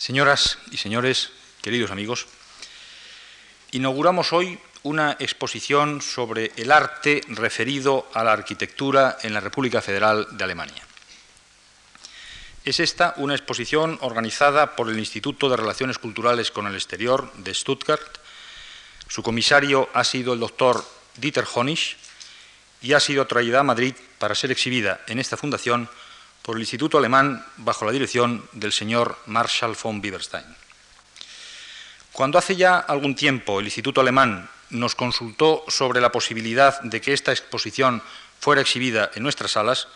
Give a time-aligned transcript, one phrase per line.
[0.00, 1.28] Señoras y señores,
[1.60, 2.24] queridos amigos,
[3.72, 10.26] inauguramos hoy una exposición sobre el arte referido a la arquitectura en la República Federal
[10.30, 10.82] de Alemania.
[12.64, 17.52] Es esta una exposición organizada por el Instituto de Relaciones Culturales con el Exterior de
[17.52, 18.20] Stuttgart.
[19.06, 20.82] Su comisario ha sido el doctor
[21.16, 21.98] Dieter Honig
[22.80, 25.90] y ha sido traída a Madrid para ser exhibida en esta fundación
[26.42, 30.44] por el Instituto Alemán bajo la dirección del señor Marshall von Bieberstein.
[32.12, 37.12] Cuando hace ya algún tiempo el Instituto Alemán nos consultó sobre la posibilidad de que
[37.12, 38.02] esta exposición
[38.38, 39.88] fuera exhibida en nuestras salas,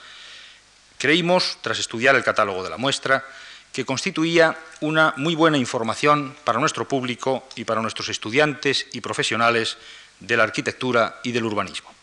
[0.98, 3.24] creímos, tras estudiar el catálogo de la muestra,
[3.72, 9.78] que constituía una muy buena información para nuestro público y para nuestros estudiantes y profesionales
[10.20, 11.93] de la arquitectura y del urbanismo.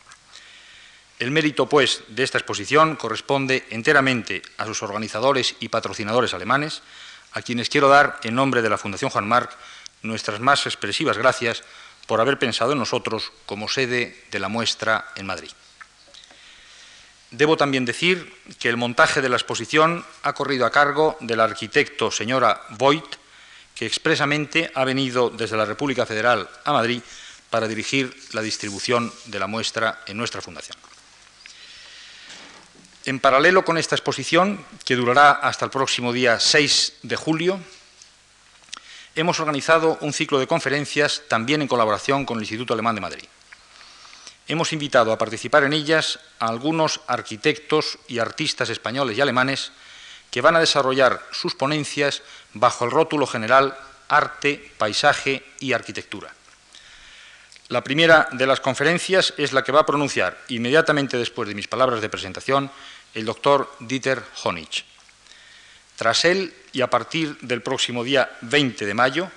[1.22, 6.82] El mérito, pues, de esta exposición corresponde enteramente a sus organizadores y patrocinadores alemanes,
[7.34, 9.56] a quienes quiero dar, en nombre de la Fundación Juan Marc,
[10.02, 11.62] nuestras más expresivas gracias
[12.08, 15.52] por haber pensado en nosotros como sede de la muestra en Madrid.
[17.30, 22.10] Debo también decir que el montaje de la exposición ha corrido a cargo del arquitecto
[22.10, 23.18] señora Voigt,
[23.76, 27.04] que expresamente ha venido desde la República Federal a Madrid
[27.52, 30.91] para dirigir la distribución de la muestra en nuestra fundación.
[33.04, 37.60] En paralelo con esta exposición, que durará hasta el próximo día 6 de julio,
[39.16, 43.26] hemos organizado un ciclo de conferencias también en colaboración con el Instituto Alemán de Madrid.
[44.48, 49.72] Hemos invitado a participar en ellas a algunos arquitectos y artistas españoles y alemanes
[50.30, 52.22] que van a desarrollar sus ponencias
[52.54, 53.76] bajo el rótulo general
[54.10, 56.36] Arte, Paisaje y Arquitectura.
[57.72, 61.70] La primera de las conferencias es la que va a pronunciar inmediatamente después de mis
[61.70, 62.70] palabras de presentación
[63.14, 64.84] el doctor Dieter Honig.
[65.96, 69.32] Tras él, y a partir del próximo día 20 de mayo,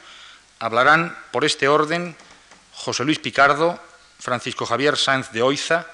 [0.59, 2.17] hablarán por este orden
[2.73, 3.79] José Luis Picardo,
[4.19, 5.87] Francisco Javier Sáenz de Oiza,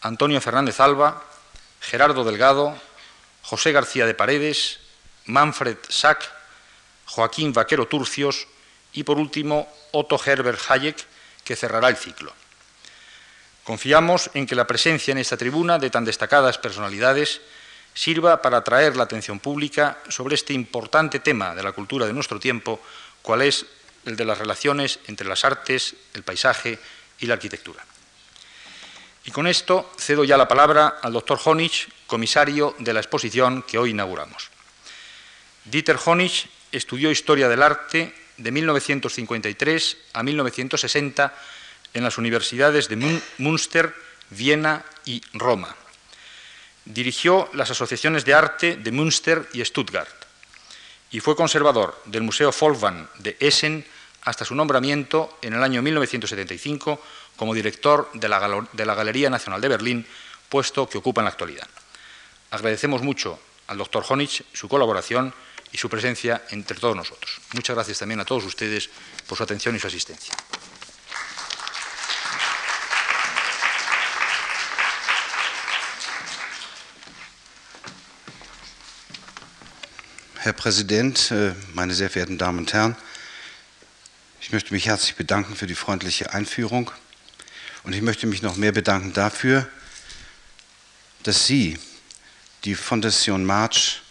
[0.00, 1.22] Antonio Fernández Alba,
[1.82, 2.74] Gerardo Delgado,
[3.42, 4.80] José García de Paredes,
[5.26, 6.32] Manfred Sack,
[7.04, 8.46] Joaquín Vaquero Turcios
[8.94, 11.12] y, por último, Otto Herbert Hayek,
[11.44, 12.32] que cerrará el ciclo.
[13.62, 17.40] Confiamos en que la presencia en esta tribuna de tan destacadas personalidades
[17.94, 22.40] sirva para atraer la atención pública sobre este importante tema de la cultura de nuestro
[22.40, 22.80] tiempo,
[23.22, 23.64] cual es
[24.04, 26.78] el de las relaciones entre las artes, el paisaje
[27.20, 27.84] y la arquitectura.
[29.24, 31.72] Y con esto cedo ya la palabra al doctor Honig,
[32.06, 34.50] comisario de la exposición que hoy inauguramos.
[35.64, 41.34] Dieter Honig estudió Historia del Arte de 1953 a 1960
[41.94, 43.94] en las universidades de Münster,
[44.30, 45.74] Viena y Roma.
[46.84, 50.10] Dirigió las asociaciones de arte de Münster y Stuttgart
[51.10, 53.84] y fue conservador del Museo Folkwang de Essen
[54.22, 57.00] hasta su nombramiento en el año 1975
[57.36, 58.38] como director de la,
[58.94, 60.06] Galería Nacional de Berlín,
[60.48, 61.68] puesto que ocupa en la actualidad.
[62.50, 65.32] Agradecemos mucho al doctor Honich su colaboración
[65.74, 67.40] y su presencia entre todos nosotros.
[67.52, 68.88] Muchas gracias también a todos ustedes
[69.26, 70.32] por su atención y su asistencia.
[80.44, 82.96] Herr Präsident, äh, meine sehr verehrten Damen und Herren,
[84.40, 86.92] ich möchte mich herzlich bedanken für die freundliche Einführung
[87.82, 89.68] und ich möchte mich noch mehr bedanken dafür,
[91.24, 91.80] dass Sie
[92.62, 94.03] die Fondation March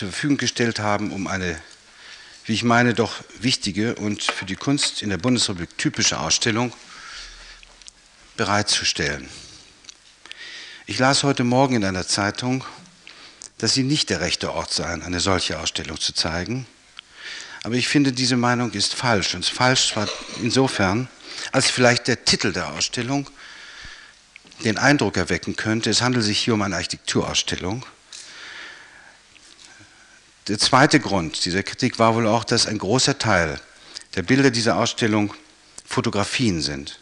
[0.00, 1.60] zur Verfügung gestellt haben, um eine,
[2.46, 6.72] wie ich meine, doch wichtige und für die Kunst in der Bundesrepublik typische Ausstellung
[8.38, 9.28] bereitzustellen.
[10.86, 12.64] Ich las heute Morgen in einer Zeitung,
[13.58, 16.66] dass sie nicht der rechte Ort seien, eine solche Ausstellung zu zeigen.
[17.62, 19.34] Aber ich finde, diese Meinung ist falsch.
[19.34, 20.08] Und falsch zwar
[20.42, 21.10] insofern,
[21.52, 23.28] als vielleicht der Titel der Ausstellung
[24.64, 27.84] den Eindruck erwecken könnte, es handelt sich hier um eine Architekturausstellung.
[30.50, 33.60] Der zweite Grund dieser Kritik war wohl auch, dass ein großer Teil
[34.16, 35.32] der Bilder dieser Ausstellung
[35.86, 36.98] Fotografien sind.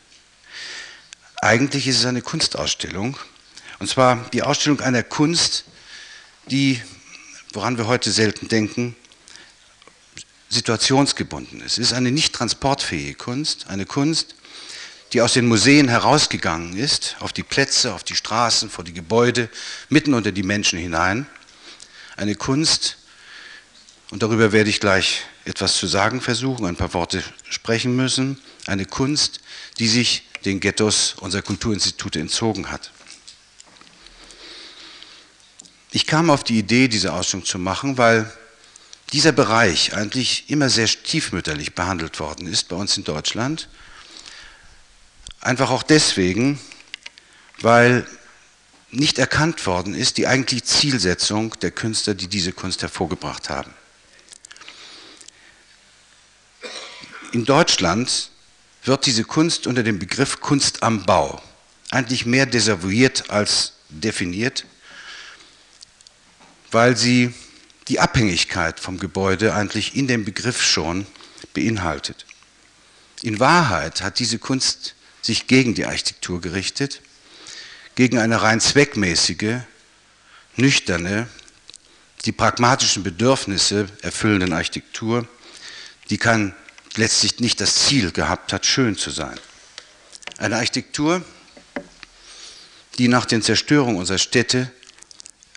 [1.37, 3.17] Eigentlich ist es eine Kunstausstellung,
[3.79, 5.65] und zwar die Ausstellung einer Kunst,
[6.51, 6.83] die,
[7.55, 8.95] woran wir heute selten denken,
[10.51, 11.79] situationsgebunden ist.
[11.79, 14.35] Es ist eine nicht transportfähige Kunst, eine Kunst,
[15.15, 19.49] die aus den Museen herausgegangen ist, auf die Plätze, auf die Straßen, vor die Gebäude,
[19.89, 21.27] mitten unter die Menschen hinein.
[22.15, 22.99] Eine Kunst,
[24.11, 28.41] und darüber werde ich gleich etwas zu sagen versuchen, ein paar Worte sprechen müssen.
[28.67, 29.41] Eine Kunst,
[29.79, 32.91] die sich den Ghettos unserer Kulturinstitute entzogen hat.
[35.91, 38.31] Ich kam auf die Idee, diese Ausstellung zu machen, weil
[39.13, 43.69] dieser Bereich eigentlich immer sehr stiefmütterlich behandelt worden ist bei uns in Deutschland.
[45.41, 46.61] Einfach auch deswegen,
[47.61, 48.07] weil
[48.91, 53.73] nicht erkannt worden ist die eigentliche Zielsetzung der Künstler, die diese Kunst hervorgebracht haben.
[57.33, 58.31] In Deutschland
[58.85, 61.43] wird diese Kunst unter dem Begriff Kunst am Bau
[61.91, 64.65] eigentlich mehr desavouiert als definiert,
[66.71, 67.35] weil sie
[67.89, 71.07] die Abhängigkeit vom Gebäude eigentlich in dem Begriff schon
[71.55, 72.27] beinhaltet.
[73.23, 77.03] In Wahrheit hat diese Kunst sich gegen die Architektur gerichtet,
[77.95, 79.61] gegen eine rein zweckmäßige,
[80.57, 81.29] nüchterne,
[82.25, 85.27] die pragmatischen Bedürfnisse erfüllenden Architektur,
[86.11, 86.55] die kann
[86.99, 89.39] letztlich nicht das Ziel gehabt hat, schön zu sein.
[90.37, 91.23] Eine Architektur,
[92.99, 94.71] die nach den Zerstörungen unserer Städte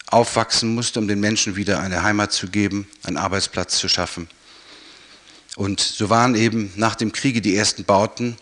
[0.07, 4.29] aufwachsen musste, um den Menschen wieder eine Heimat zu geben, einen Arbeitsplatz zu schaffen.
[5.55, 8.37] Und so waren eben nach dem Kriege die ersten Bauten,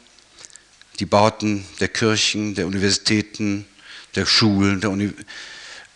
[0.99, 3.65] die Bauten der Kirchen, der Universitäten,
[4.15, 5.13] der Schulen, der, Uni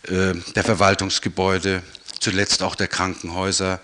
[0.04, 1.82] äh, der Verwaltungsgebäude,
[2.20, 3.80] zuletzt auch der Krankenhäuser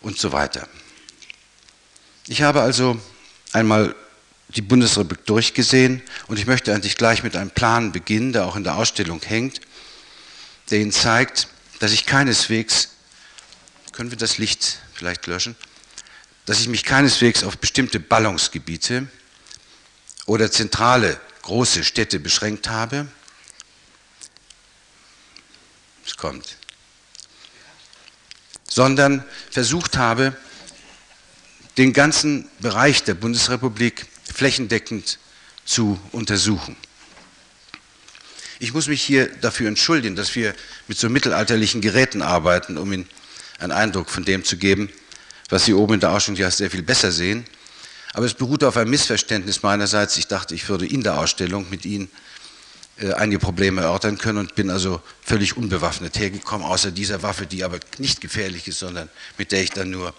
[0.00, 0.68] und so weiter.
[2.28, 3.00] Ich habe also
[3.52, 3.94] einmal
[4.48, 8.64] die Bundesrepublik durchgesehen und ich möchte eigentlich gleich mit einem Plan beginnen, der auch in
[8.64, 9.60] der Ausstellung hängt,
[10.70, 12.88] der Ihnen zeigt, dass ich keineswegs,
[13.92, 15.54] können wir das Licht vielleicht löschen,
[16.46, 19.06] dass ich mich keineswegs auf bestimmte Ballungsgebiete
[20.26, 23.06] oder zentrale große Städte beschränkt habe.
[26.04, 26.56] Es kommt.
[28.68, 30.36] Sondern versucht habe,
[31.78, 35.18] den ganzen Bereich der Bundesrepublik flächendeckend
[35.64, 36.76] zu untersuchen.
[38.58, 40.54] Ich muss mich hier dafür entschuldigen, dass wir
[40.88, 43.08] mit so mittelalterlichen Geräten arbeiten, um Ihnen
[43.58, 44.88] einen Eindruck von dem zu geben,
[45.50, 47.44] was Sie oben in der Ausstellung ja sehr viel besser sehen.
[48.14, 50.16] Aber es beruht auf einem Missverständnis meinerseits.
[50.16, 52.08] Ich dachte, ich würde in der Ausstellung mit Ihnen
[52.98, 57.62] äh, einige Probleme erörtern können und bin also völlig unbewaffnet hergekommen, außer dieser Waffe, die
[57.62, 60.14] aber nicht gefährlich ist, sondern mit der ich dann nur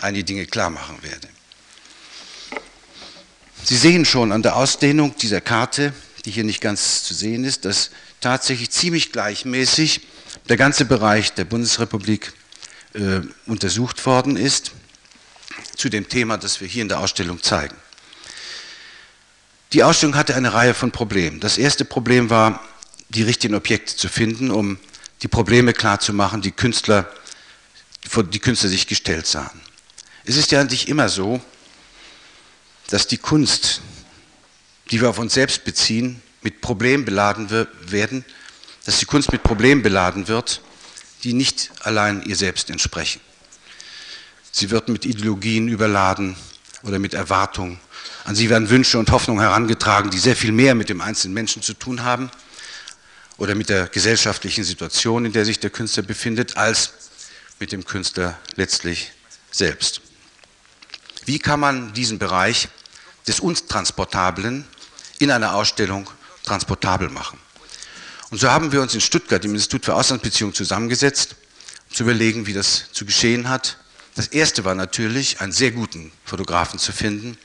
[0.00, 1.28] einige Dinge klar machen werde.
[3.64, 5.94] Sie sehen schon an der Ausdehnung dieser Karte,
[6.24, 10.02] die hier nicht ganz zu sehen ist, dass tatsächlich ziemlich gleichmäßig
[10.48, 12.32] der ganze Bereich der Bundesrepublik
[12.94, 14.72] äh, untersucht worden ist
[15.76, 17.76] zu dem Thema, das wir hier in der Ausstellung zeigen.
[19.72, 21.40] Die Ausstellung hatte eine Reihe von Problemen.
[21.40, 22.62] Das erste Problem war,
[23.08, 24.78] die richtigen Objekte zu finden, um
[25.22, 27.10] die Probleme klarzumachen, die Künstler,
[28.08, 29.60] vor die Künstler sich gestellt sahen.
[30.26, 31.40] Es ist ja eigentlich immer so,
[32.88, 33.82] dass die Kunst,
[34.90, 37.50] die wir auf uns selbst beziehen, mit Problemen beladen
[37.82, 38.24] werden,
[38.86, 40.62] dass die Kunst mit Problemen beladen wird,
[41.24, 43.20] die nicht allein ihr selbst entsprechen.
[44.50, 46.36] Sie wird mit Ideologien überladen
[46.82, 47.78] oder mit Erwartungen.
[48.24, 51.60] An sie werden Wünsche und Hoffnungen herangetragen, die sehr viel mehr mit dem einzelnen Menschen
[51.60, 52.30] zu tun haben
[53.36, 56.92] oder mit der gesellschaftlichen Situation, in der sich der Künstler befindet, als
[57.58, 59.12] mit dem Künstler letztlich
[59.50, 60.03] selbst.
[61.26, 62.68] Wie kann man diesen Bereich
[63.26, 64.64] des Untransportablen
[65.18, 66.08] in einer Ausstellung
[66.42, 67.38] transportabel machen?
[68.30, 71.36] Und so haben wir uns in Stuttgart im Institut für Auslandsbeziehungen zusammengesetzt,
[71.88, 73.78] um zu überlegen, wie das zu geschehen hat.
[74.16, 77.38] Das erste war natürlich, einen sehr guten Fotografen zu finden,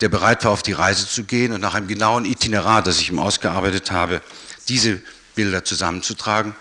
[0.00, 3.10] der bereit war, auf die Reise zu gehen und nach einem genauen Itinerar, das ich
[3.10, 4.22] ihm ausgearbeitet habe,
[4.68, 5.00] diese
[5.34, 6.54] Bilder zusammenzutragen.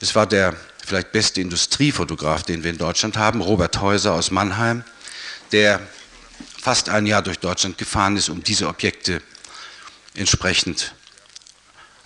[0.00, 0.54] Es war der
[0.84, 4.84] vielleicht beste Industriefotograf, den wir in Deutschland haben, Robert Häuser aus Mannheim,
[5.52, 5.80] der
[6.60, 9.22] fast ein Jahr durch Deutschland gefahren ist, um diese Objekte
[10.14, 10.94] entsprechend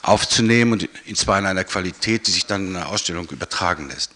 [0.02, 4.12] aufzunehmen und zwar in einer Qualität, die sich dann in einer Ausstellung übertragen lässt.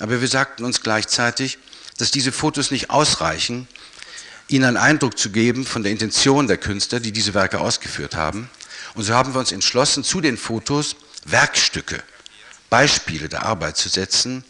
[0.00, 1.58] Aber wir sagten uns gleichzeitig,
[1.98, 3.68] dass diese Fotos nicht ausreichen,
[4.48, 8.50] ihnen einen Eindruck zu geben von der Intention der Künstler, die diese Werke ausgeführt haben.
[8.94, 12.02] Und so haben wir uns entschlossen, zu den Fotos Werkstücke,
[12.68, 14.44] Beispiele der Arbeit zu setzen,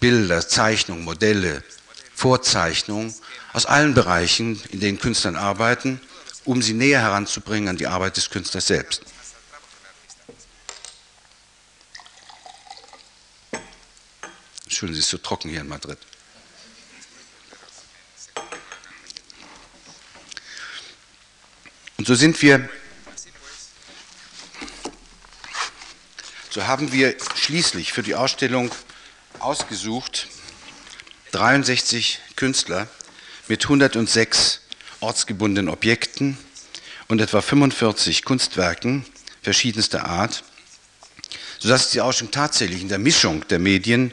[0.00, 1.62] Bilder, Zeichnungen, Modelle,
[2.20, 3.14] Vorzeichnungen
[3.54, 6.02] aus allen Bereichen, in denen Künstlern arbeiten,
[6.44, 9.00] um sie näher heranzubringen an die Arbeit des Künstlers selbst.
[14.68, 15.96] Sie, es ist so trocken hier in Madrid.
[21.96, 22.68] Und so sind wir,
[26.50, 28.70] so haben wir schließlich für die Ausstellung
[29.38, 30.28] ausgesucht,
[31.32, 32.88] 63 Künstler
[33.48, 34.60] mit 106
[35.00, 36.36] ortsgebundenen Objekten
[37.08, 39.04] und etwa 45 Kunstwerken
[39.42, 40.44] verschiedenster Art,
[41.58, 44.12] sodass die Ausstellung tatsächlich in der Mischung der Medien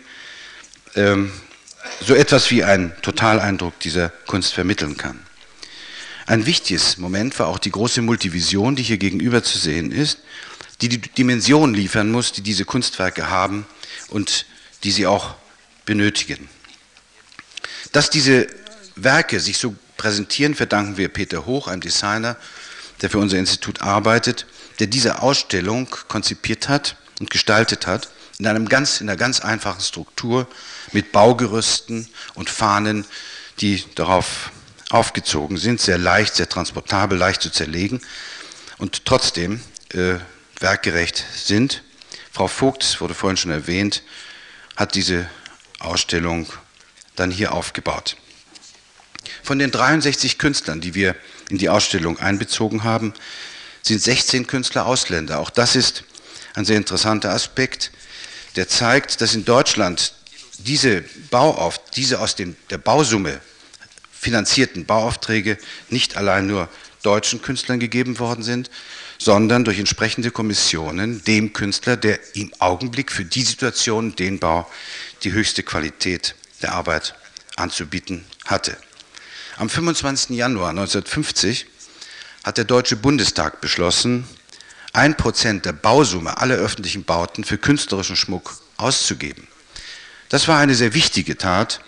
[0.96, 1.32] ähm,
[2.02, 5.20] so etwas wie einen Totaleindruck dieser Kunst vermitteln kann.
[6.26, 10.20] Ein wichtiges Moment war auch die große Multivision, die hier gegenüber zu sehen ist,
[10.82, 13.66] die die Dimension liefern muss, die diese Kunstwerke haben
[14.10, 14.46] und
[14.84, 15.36] die sie auch
[15.86, 16.50] benötigen.
[17.92, 18.48] Dass diese
[18.96, 22.38] Werke sich so präsentieren, verdanken wir Peter Hoch, einem Designer,
[23.02, 24.46] der für unser Institut arbeitet,
[24.80, 29.82] der diese Ausstellung konzipiert hat und gestaltet hat, in, einem ganz, in einer ganz einfachen
[29.82, 30.48] Struktur
[30.92, 33.06] mit Baugerüsten und Fahnen,
[33.60, 34.52] die darauf
[34.90, 38.02] aufgezogen sind, sehr leicht, sehr transportabel, leicht zu zerlegen
[38.78, 39.62] und trotzdem
[39.94, 40.16] äh,
[40.60, 41.84] werkgerecht sind.
[42.32, 44.04] Frau Vogt, wurde vorhin schon erwähnt,
[44.76, 45.28] hat diese
[45.80, 46.48] Ausstellung
[47.18, 48.16] dann hier aufgebaut.
[49.44, 51.16] Von den 63 Künstlern, die wir
[51.50, 53.14] in die Ausstellung einbezogen haben,
[53.82, 55.40] sind 16 Künstler Ausländer.
[55.40, 56.04] Auch das ist
[56.54, 57.92] ein sehr interessanter Aspekt,
[58.56, 60.14] der zeigt, dass in Deutschland
[60.60, 63.40] diese, Bauauf diese aus dem, der Bausumme
[64.12, 65.58] finanzierten Bauaufträge
[65.90, 66.70] nicht allein nur
[67.04, 68.70] deutschen Künstlern gegeben worden sind,
[69.20, 74.70] sondern durch entsprechende Kommissionen dem Künstler, der im Augenblick für die Situation, den Bau,
[75.24, 77.16] die höchste Qualität der Arbeit
[77.56, 78.78] anzubieten hatte.
[79.58, 80.38] Am 25.
[80.38, 81.68] Januar 1950
[82.44, 84.28] hat der Deutsche Bundestag beschlossen,
[84.94, 89.48] ein Prozent der Bausumme aller öffentlichen Bauten für künstlerischen Schmuck auszugeben.
[90.30, 91.82] Das war eine sehr wichtige Tat,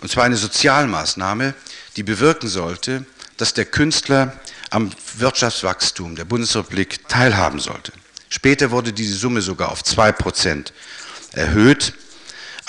[0.00, 1.54] und zwar eine Sozialmaßnahme,
[1.96, 3.04] die bewirken sollte,
[3.36, 4.38] dass der Künstler
[4.70, 7.92] am Wirtschaftswachstum der Bundesrepublik teilhaben sollte.
[8.28, 10.72] Später wurde diese Summe sogar auf 2%
[11.32, 11.94] erhöht,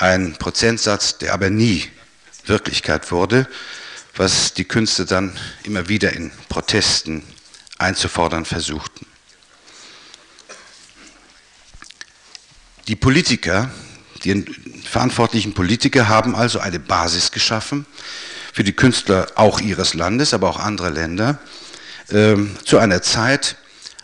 [0.02, 1.88] ein Prozentsatz, der aber nie
[2.46, 3.48] Wirklichkeit wurde,
[4.16, 7.24] was die Künstler dann immer wieder in Protesten
[7.78, 9.06] einzufordern versuchten.
[12.88, 13.70] Die Politiker,
[14.24, 14.44] die
[14.84, 17.86] verantwortlichen Politiker haben also eine Basis geschaffen
[18.54, 21.40] für die Künstler auch ihres Landes, aber auch anderer Länder,
[22.10, 23.56] äh, zu einer Zeit,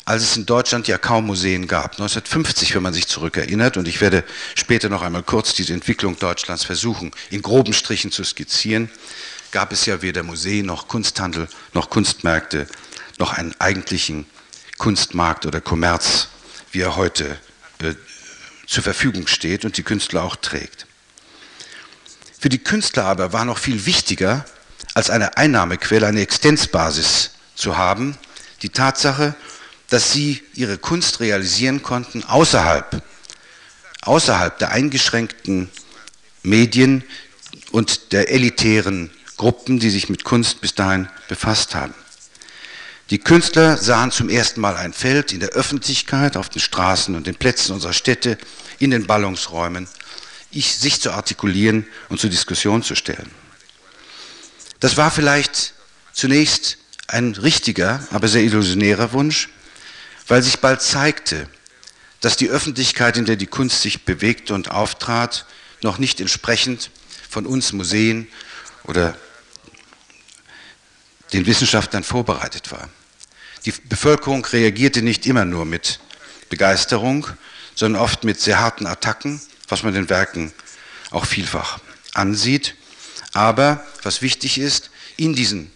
[0.07, 1.91] als es in Deutschland ja kaum Museen gab.
[1.91, 4.23] 1950, wenn man sich zurückerinnert, und ich werde
[4.55, 8.89] später noch einmal kurz diese Entwicklung Deutschlands versuchen, in groben Strichen zu skizzieren,
[9.51, 12.67] gab es ja weder Museen noch Kunsthandel noch Kunstmärkte
[13.17, 14.25] noch einen eigentlichen
[14.77, 16.29] Kunstmarkt oder Kommerz,
[16.71, 17.37] wie er heute
[17.79, 17.93] äh,
[18.65, 20.85] zur Verfügung steht und die Künstler auch trägt.
[22.39, 24.45] Für die Künstler aber war noch viel wichtiger,
[24.93, 28.17] als eine Einnahmequelle, eine Existenzbasis zu haben,
[28.61, 29.35] die Tatsache,
[29.89, 33.01] dass sie ihre Kunst realisieren konnten außerhalb,
[34.01, 35.69] außerhalb der eingeschränkten
[36.43, 37.03] Medien
[37.71, 41.93] und der elitären Gruppen, die sich mit Kunst bis dahin befasst haben.
[43.09, 47.25] Die Künstler sahen zum ersten Mal ein Feld in der Öffentlichkeit, auf den Straßen und
[47.25, 48.37] den Plätzen unserer Städte,
[48.79, 49.87] in den Ballungsräumen,
[50.51, 53.31] sich zu artikulieren und zur Diskussion zu stellen.
[54.79, 55.73] Das war vielleicht
[56.11, 56.77] zunächst
[57.07, 59.49] ein richtiger, aber sehr illusionärer Wunsch,
[60.27, 61.47] weil sich bald zeigte,
[62.21, 65.45] dass die Öffentlichkeit, in der die Kunst sich bewegte und auftrat,
[65.81, 66.89] noch nicht entsprechend
[67.29, 68.27] von uns Museen
[68.85, 69.15] oder
[71.33, 72.89] den Wissenschaftlern vorbereitet war.
[73.65, 75.99] Die Bevölkerung reagierte nicht immer nur mit
[76.49, 77.27] Begeisterung,
[77.75, 80.53] sondern oft mit sehr harten Attacken, was man den Werken
[81.11, 81.79] auch vielfach
[82.13, 82.75] ansieht.
[83.33, 85.71] Aber was wichtig ist, in diesen,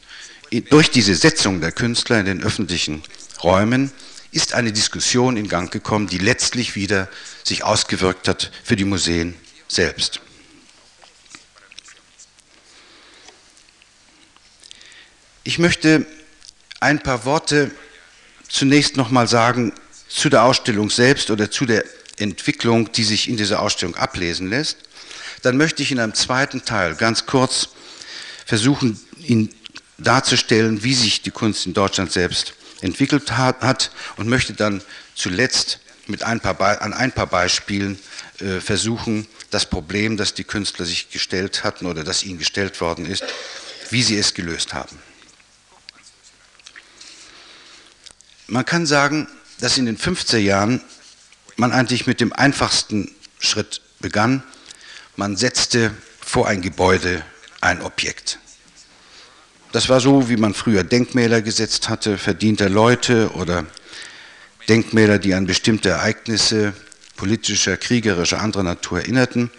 [0.69, 3.03] durch diese Setzung der Künstler in den öffentlichen
[3.43, 3.91] Räumen
[4.31, 7.09] ist eine Diskussion in Gang gekommen, die letztlich wieder
[7.43, 9.35] sich ausgewirkt hat für die Museen
[9.67, 10.21] selbst.
[15.43, 16.05] Ich möchte
[16.79, 17.71] ein paar Worte
[18.47, 19.73] zunächst nochmal sagen
[20.07, 21.83] zu der Ausstellung selbst oder zu der
[22.17, 24.77] Entwicklung, die sich in dieser Ausstellung ablesen lässt.
[25.41, 27.69] Dann möchte ich in einem zweiten Teil ganz kurz
[28.45, 29.49] versuchen, Ihnen
[29.97, 34.81] darzustellen, wie sich die Kunst in Deutschland selbst entwickelt hat und möchte dann
[35.15, 37.99] zuletzt mit ein paar an ein paar Beispielen
[38.39, 43.05] äh, versuchen, das Problem, das die Künstler sich gestellt hatten oder das ihnen gestellt worden
[43.05, 43.23] ist,
[43.89, 44.97] wie sie es gelöst haben.
[48.47, 49.27] Man kann sagen,
[49.59, 50.81] dass in den 50er Jahren
[51.55, 54.43] man eigentlich mit dem einfachsten Schritt begann.
[55.15, 57.23] Man setzte vor ein Gebäude
[57.61, 58.39] ein Objekt.
[59.71, 63.65] Das war so, wie man früher Denkmäler gesetzt hatte, verdienter Leute oder
[64.67, 66.73] Denkmäler, die an bestimmte Ereignisse
[67.15, 69.49] politischer, kriegerischer, anderer Natur erinnerten.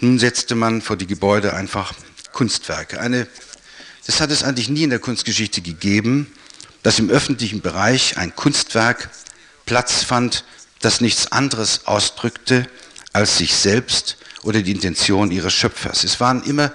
[0.00, 1.94] Nun setzte man vor die Gebäude einfach
[2.32, 3.00] Kunstwerke.
[3.00, 3.26] Eine,
[4.06, 6.30] das hat es eigentlich nie in der Kunstgeschichte gegeben,
[6.82, 9.08] dass im öffentlichen Bereich ein Kunstwerk
[9.64, 10.44] Platz fand,
[10.80, 12.68] das nichts anderes ausdrückte
[13.14, 16.04] als sich selbst oder die Intention ihres Schöpfers.
[16.04, 16.70] Es waren immer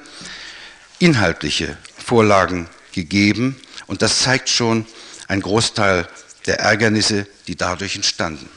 [0.98, 1.78] inhaltliche
[2.12, 3.56] Vorlagen gegeben
[3.88, 4.86] und das zeigt schon
[5.30, 6.10] einen Großteil
[6.46, 8.50] der Ärgernisse, die dadurch entstanden.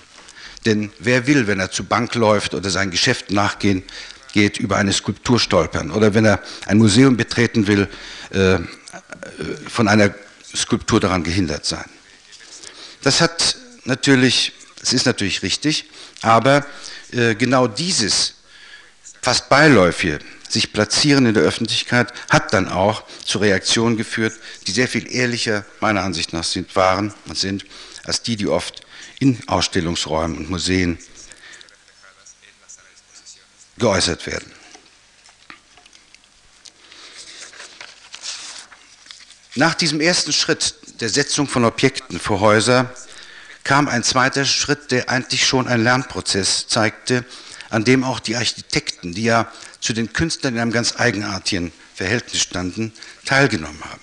[0.67, 3.85] Denn wer will, wenn er zur Bank läuft oder sein Geschäft nachgehen
[4.33, 7.89] geht, über eine Skulptur stolpern oder wenn er ein Museum betreten will,
[8.31, 8.59] äh,
[9.69, 10.13] von einer
[10.53, 11.89] Skulptur daran gehindert sein.
[13.03, 15.89] Das hat natürlich, es ist natürlich richtig,
[16.23, 16.67] aber
[17.13, 18.35] äh, genau dieses
[19.23, 24.35] fast beiläufige sich platzieren in der Öffentlichkeit hat dann auch zu Reaktionen geführt,
[24.67, 27.65] die sehr viel ehrlicher meiner Ansicht nach sind, waren und sind,
[28.05, 28.83] als die, die oft
[29.19, 30.99] in Ausstellungsräumen und Museen
[33.79, 34.53] geäußert werden.
[39.57, 42.93] Nach diesem ersten Schritt der Setzung von Objekten vor Häuser
[43.63, 47.25] kam ein zweiter Schritt, der eigentlich schon einen Lernprozess zeigte,
[47.71, 49.51] an dem auch die Architekten, die ja
[49.85, 52.91] zu den Künstlern in einem ganz eigenartigen Verhältnis standen,
[53.27, 54.01] teilgenommen haben.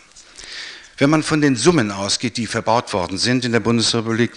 [0.99, 4.31] Wenn man von den Summen ausgeht, die verbaut worden sind in der Bundesrepublik,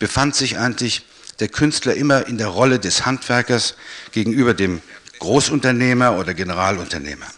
[0.00, 1.04] befand sich eigentlich
[1.38, 3.76] der Künstler immer in der Rolle des Handwerkers
[4.10, 4.82] gegenüber dem
[5.20, 7.28] Großunternehmer oder Generalunternehmer.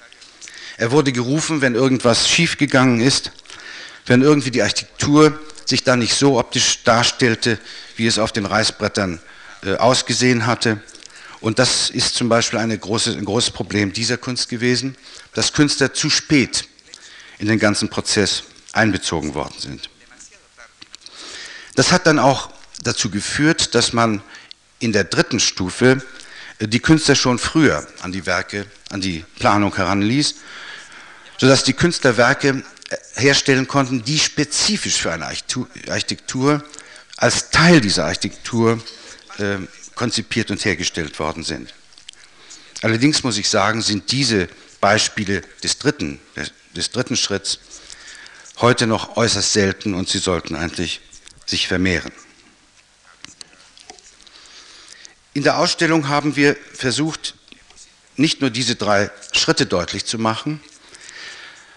[0.79, 3.31] Er wurde gerufen, wenn irgendwas schiefgegangen ist,
[4.07, 7.59] wenn irgendwie die Architektur sich da nicht so optisch darstellte,
[7.97, 9.21] wie es auf den Reißbrettern
[9.67, 10.81] äh, ausgesehen hatte.
[11.41, 14.97] Und das ist zum Beispiel große, ein großes Problem dieser Kunst gewesen,
[15.35, 16.69] dass Künstler zu spät
[17.39, 19.89] in den ganzen Prozess einbezogen worden sind.
[21.75, 22.51] Das hat dann auch
[22.83, 24.23] dazu geführt, dass man
[24.81, 26.03] in der dritten Stufe
[26.59, 30.35] äh, die Künstler schon früher an die Werke, an die Planung heranließ,
[31.39, 36.63] sodass die Künstler Werke äh, herstellen konnten, die spezifisch für eine Architektur
[37.17, 38.83] als Teil dieser Architektur
[39.39, 39.57] äh,
[40.01, 41.75] konzipiert und hergestellt worden sind.
[42.81, 44.49] Allerdings muss ich sagen, sind diese
[44.81, 46.19] Beispiele des dritten,
[46.75, 47.59] des dritten Schritts
[48.63, 51.03] heute noch äußerst selten und sie sollten eigentlich
[51.45, 52.13] sich vermehren.
[55.35, 57.35] In der Ausstellung haben wir versucht,
[58.17, 60.63] nicht nur diese drei Schritte deutlich zu machen,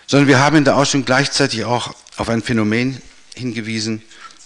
[0.07, 3.01] sondern wir haben in der Ausstellung gleichzeitig auch auf ein Phänomen
[3.35, 4.01] hingewiesen,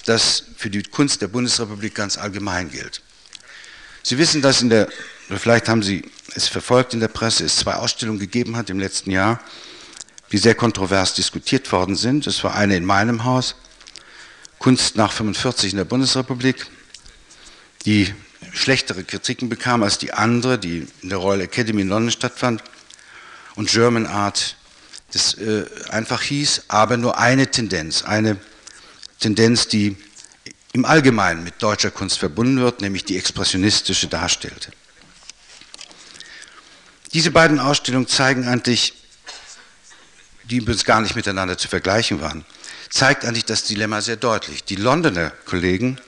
[0.06, 3.04] das für die Kunst der Bundesrepublik ganz allgemein gilt.
[4.08, 4.88] Sie wissen, dass in der,
[5.28, 6.02] vielleicht haben Sie
[6.34, 9.41] es verfolgt in der Presse, es zwei Ausstellungen gegeben hat im letzten Jahr,
[10.32, 12.26] die sehr kontrovers diskutiert worden sind.
[12.26, 13.56] Es war eine in meinem Haus,
[14.60, 16.67] Kunst nach 45 in der Bundesrepublik,
[17.86, 18.13] die
[18.54, 22.63] schlechtere Kritiken bekam als die andere, die in der Royal Academy in London stattfand,
[23.56, 24.56] und German Art,
[25.12, 28.38] das äh, einfach hieß, aber nur eine Tendenz, eine
[29.20, 29.98] Tendenz, die
[30.77, 34.69] im Allgemeinen mit deutscher Kunst verbunden wird, nämlich die expressionistische darstellte.
[37.13, 38.93] Diese beiden Ausstellungen zeigen eigentlich,
[40.43, 42.45] die übrigens gar nicht miteinander zu vergleichen waren,
[42.91, 44.65] zeigt eigentlich das Dilemma sehr deutlich.
[44.65, 45.99] Die Londoner Kollegen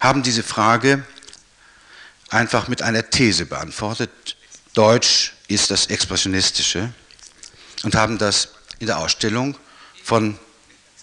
[0.00, 1.04] haben diese Frage
[2.30, 4.38] einfach mit einer These beantwortet.
[4.72, 6.94] Deutsch ist das Expressionistische
[7.82, 9.58] und haben das in der Ausstellung
[10.02, 10.38] von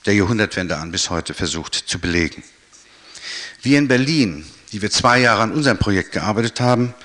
[0.07, 2.43] der Jahrhundertwende an bis heute versucht zu belegen.
[3.63, 6.95] Wir in Berlin, die wir zwei Jahre an unserem Projekt gearbeitet haben,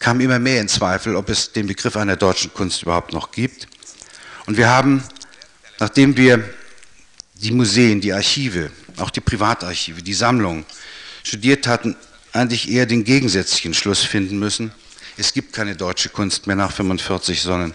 [0.00, 3.68] kamen immer mehr in Zweifel, ob es den Begriff einer deutschen Kunst überhaupt noch gibt.
[4.46, 5.04] Und wir haben,
[5.78, 6.42] nachdem wir
[7.34, 10.64] die Museen, die Archive, auch die Privatarchive, die Sammlungen
[11.22, 11.94] studiert hatten,
[12.32, 14.72] eigentlich eher den gegensätzlichen Schluss finden müssen.
[15.16, 17.74] Es gibt keine deutsche Kunst mehr nach 45, sondern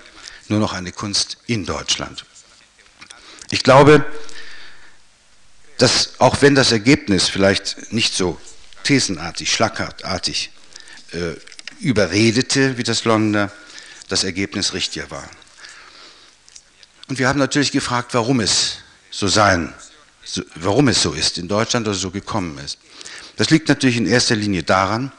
[0.49, 2.25] nur noch eine Kunst in Deutschland.
[3.49, 4.05] Ich glaube,
[5.77, 8.39] dass auch wenn das Ergebnis vielleicht nicht so
[8.83, 10.51] thesenartig, schlackertartig
[11.11, 11.33] äh,
[11.79, 13.51] überredete wie das Londoner,
[14.07, 15.29] das Ergebnis richtiger war.
[17.07, 18.77] Und wir haben natürlich gefragt, warum es
[19.11, 19.73] so sein,
[20.23, 22.77] so, warum es so ist in Deutschland oder so gekommen ist.
[23.35, 25.11] Das liegt natürlich in erster Linie daran,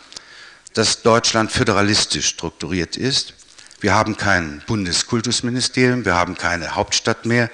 [0.73, 3.35] dass Deutschland föderalistisch strukturiert ist.
[3.81, 7.51] Wir haben kein Bundeskultusministerium, wir haben keine Hauptstadt mehr,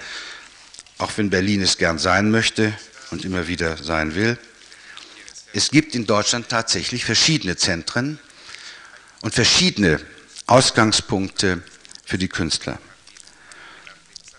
[0.98, 2.72] auch wenn Berlin es gern sein möchte
[3.12, 4.38] und immer wieder sein will.
[5.52, 8.18] Es gibt in Deutschland tatsächlich verschiedene Zentren
[9.20, 10.00] und verschiedene
[10.46, 11.62] Ausgangspunkte
[12.04, 12.78] für die Künstler.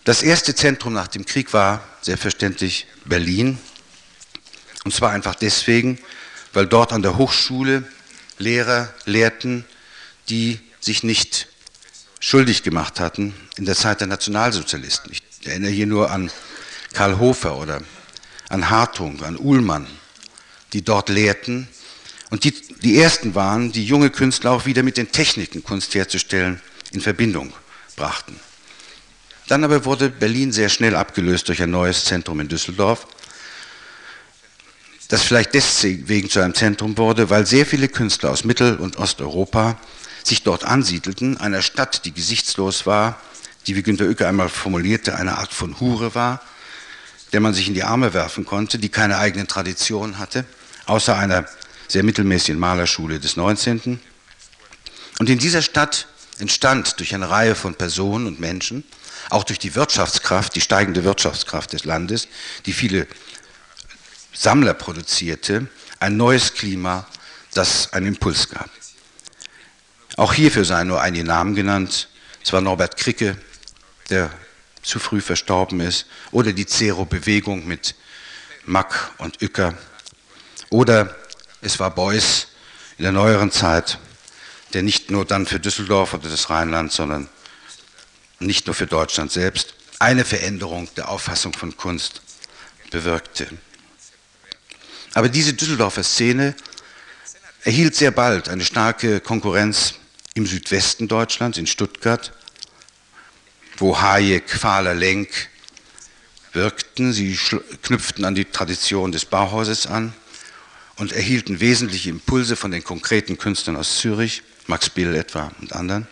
[0.04, 3.58] Das erste Zentrum nach dem Krieg war selbstverständlich Berlin,
[4.84, 5.98] und zwar einfach deswegen,
[6.52, 7.84] weil dort an der Hochschule
[8.38, 9.64] Lehrer lehrten,
[10.28, 11.48] die sich nicht
[12.20, 15.12] schuldig gemacht hatten in der Zeit der Nationalsozialisten.
[15.12, 16.32] Ich erinnere hier nur an
[16.94, 17.82] Karl Hofer oder
[18.54, 19.88] an Hartung, an Uhlmann,
[20.74, 21.68] die dort lehrten
[22.30, 26.62] Und die, die ersten waren, die junge Künstler auch wieder mit den Techniken, Kunst herzustellen,
[26.92, 27.54] in Verbindung
[27.96, 28.40] brachten.
[29.48, 33.08] Dann aber wurde Berlin sehr schnell abgelöst durch ein neues Zentrum in Düsseldorf,
[35.10, 39.80] das vielleicht deswegen zu einem Zentrum wurde, weil sehr viele Künstler aus Mittel- und Osteuropa
[40.24, 43.20] sich dort ansiedelten, einer Stadt, die gesichtslos war,
[43.68, 46.42] die, wie Günter Uecke einmal formulierte, eine Art von Hure war,
[47.34, 50.46] der man sich in die Arme werfen konnte, die keine eigenen Traditionen hatte,
[50.86, 51.46] außer einer
[51.88, 54.00] sehr mittelmäßigen Malerschule des 19.
[55.20, 56.08] Und in dieser Stadt
[56.40, 58.84] entstand durch eine Reihe von Personen und Menschen,
[59.30, 62.28] auch durch die Wirtschaftskraft, die steigende Wirtschaftskraft des Landes,
[62.66, 63.08] die viele
[64.32, 65.68] Sammler produzierte,
[66.00, 67.08] ein neues Klima,
[67.54, 68.70] das einen Impuls gab.
[70.18, 72.10] Auch hierfür seien nur einige Namen genannt.
[72.44, 73.38] Es war Norbert Kricke,
[74.10, 74.30] der
[74.84, 77.96] zu früh verstorben ist, oder die Zero-Bewegung mit
[78.66, 79.78] Mack und Uecker,
[80.70, 81.16] oder
[81.62, 82.48] es war Beuys
[82.98, 83.98] in der neueren Zeit,
[84.74, 87.30] der nicht nur dann für Düsseldorf oder das Rheinland, sondern
[88.40, 92.22] nicht nur für Deutschland selbst eine Veränderung der Auffassung von Kunst
[92.92, 93.48] bewirkte.
[95.14, 96.56] Aber diese Düsseldorfer Szene
[97.64, 99.96] erhielt sehr bald eine starke Konkurrenz
[100.34, 102.34] im Südwesten Deutschlands, in Stuttgart,
[103.78, 105.50] wo Hayek, Fahler, Lenk
[106.54, 107.14] wirkten.
[107.14, 107.38] Sie
[107.82, 110.14] knüpften an die Tradition des Bauhauses an
[110.98, 116.08] und erhielten wesentliche Impulse von den konkreten Künstlern aus Zürich, Max Bill etwa und anderen.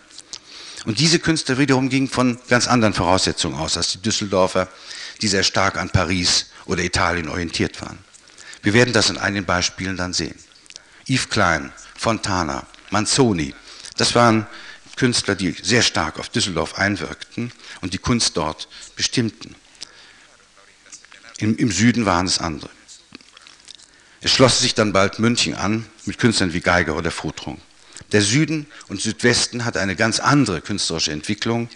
[0.86, 4.68] Und diese Künstler wiederum gingen von ganz anderen Voraussetzungen aus als die Düsseldorfer,
[5.22, 8.00] die sehr stark an Paris oder Italien orientiert waren.
[8.64, 10.36] Wir werden das in einigen Beispielen dann sehen.
[11.08, 13.54] Yves Klein, Fontana, Manzoni,
[13.98, 14.48] das waren
[15.02, 19.56] Künstler, die sehr stark auf Düsseldorf einwirkten und die Kunst dort bestimmten.
[21.40, 22.70] Im, im Süden waren es andere.
[24.22, 27.60] Es schloss sich dann bald München an mit Künstlern wie Geiger oder Frutrung.
[28.12, 31.68] Der Süden und Südwesten hatte eine ganz andere künstlerische Entwicklung,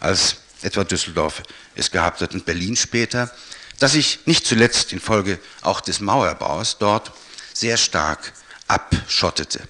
[0.00, 1.44] als etwa Düsseldorf
[1.76, 3.32] es gehabt hat und Berlin später,
[3.78, 7.12] das sich nicht zuletzt infolge auch des Mauerbaus dort
[7.54, 8.32] sehr stark
[8.66, 9.60] abschottete.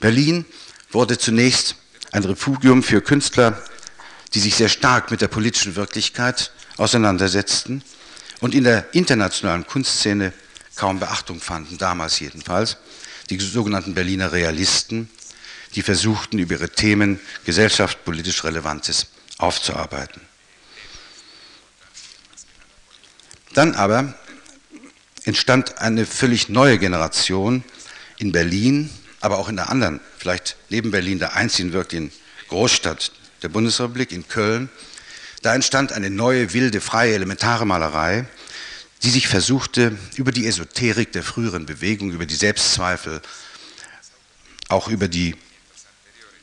[0.00, 0.46] Berlin
[0.96, 1.76] wurde zunächst
[2.10, 3.62] ein Refugium für Künstler,
[4.32, 7.84] die sich sehr stark mit der politischen Wirklichkeit auseinandersetzten
[8.40, 10.32] und in der internationalen Kunstszene
[10.74, 12.78] kaum Beachtung fanden, damals jedenfalls,
[13.28, 15.10] die sogenannten Berliner Realisten,
[15.74, 20.22] die versuchten, über ihre Themen gesellschaftspolitisch Relevantes aufzuarbeiten.
[23.52, 24.14] Dann aber
[25.24, 27.64] entstand eine völlig neue Generation
[28.16, 28.88] in Berlin,
[29.20, 32.10] aber auch in der anderen, vielleicht neben Berlin der einzigen wirklichen
[32.48, 33.12] Großstadt
[33.42, 34.68] der Bundesrepublik, in Köln.
[35.42, 38.26] Da entstand eine neue, wilde, freie, elementare Malerei,
[39.04, 43.22] die sich versuchte, über die Esoterik der früheren Bewegung, über die Selbstzweifel,
[44.68, 45.36] auch über die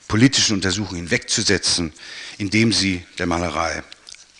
[0.07, 1.91] politischen Untersuchungen hinwegzusetzen,
[2.37, 3.83] indem sie der Malerei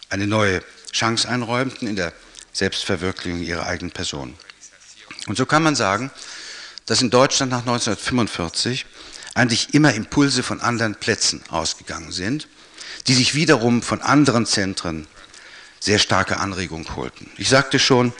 [0.09, 2.13] eine neue Chance einräumten in der
[2.53, 4.35] Selbstverwirklichung ihrer eigenen Person.
[5.27, 6.11] Und so kann man sagen,
[6.85, 8.85] dass in Deutschland nach 1945
[9.33, 12.47] eigentlich immer Impulse von anderen Plätzen ausgegangen sind,
[13.07, 15.07] die sich wiederum von anderen Zentren
[15.79, 17.29] sehr starke Anregung holten.
[17.37, 18.13] Ich sagte schon,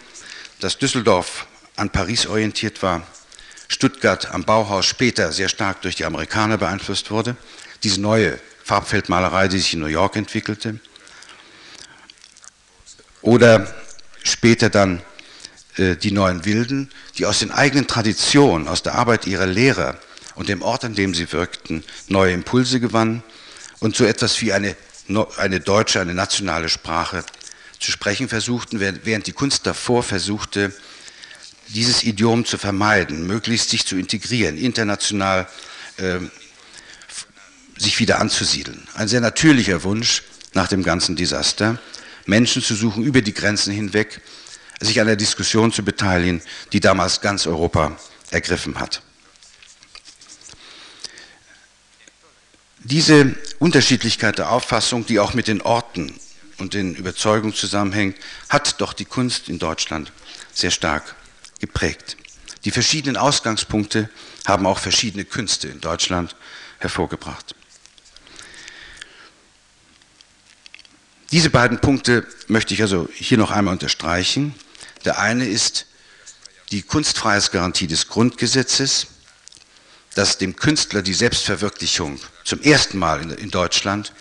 [0.60, 3.06] dass Düsseldorf an Paris orientiert war,
[3.68, 7.36] Stuttgart am Bauhaus später sehr stark durch die Amerikaner beeinflusst wurde,
[7.84, 10.80] diese neue Farbfeldmalerei, die sich in New York entwickelte,
[13.22, 13.74] oder
[14.24, 15.02] später dann
[15.78, 19.98] äh, die neuen Wilden, die aus den eigenen Traditionen, aus der Arbeit ihrer Lehrer
[20.36, 23.24] und dem Ort, an dem sie wirkten, neue Impulse gewannen
[23.80, 24.76] und so etwas wie eine,
[25.38, 27.24] eine deutsche, eine nationale Sprache
[27.80, 30.74] zu sprechen versuchten, während die Kunst davor versuchte,
[31.70, 35.48] dieses Idiom zu vermeiden, möglichst sich zu integrieren, international
[35.98, 36.20] äh,
[37.78, 38.88] sich wieder anzusiedeln.
[38.96, 41.80] Ein sehr natürlicher Wunsch nach dem ganzen Desaster,
[42.26, 44.22] Menschen zu suchen über die Grenzen hinweg,
[44.80, 46.42] sich an der Diskussion zu beteiligen,
[46.72, 47.98] die damals ganz Europa
[48.32, 49.02] ergriffen hat.
[52.84, 56.14] Diese Unterschiedlichkeit der Auffassung, die auch mit den Orten
[56.58, 58.18] und den Überzeugungen zusammenhängt,
[58.50, 60.12] hat doch die Kunst in Deutschland
[60.52, 61.16] sehr stark
[61.60, 62.18] geprägt.
[62.66, 64.10] Die verschiedenen Ausgangspunkte
[64.46, 66.36] haben auch verschiedene Künste in Deutschland
[66.80, 67.56] hervorgebracht.
[71.32, 74.54] Diese beiden Punkte möchte ich also hier noch einmal unterstreichen.
[75.06, 75.88] Der eine ist
[76.72, 79.08] die Kunstfreiheitsgarantie des Grundgesetzes,
[80.16, 84.14] das dem Künstler die Selbstverwirklichung zum ersten Mal in, in Deutschland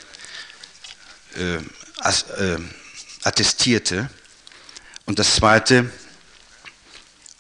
[1.37, 2.59] äh, äh,
[3.23, 4.11] attestierte.
[5.05, 5.91] Und das zweite,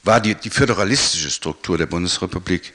[0.04, 2.74] war die, die föderalistische Struktur der Bundesrepublik,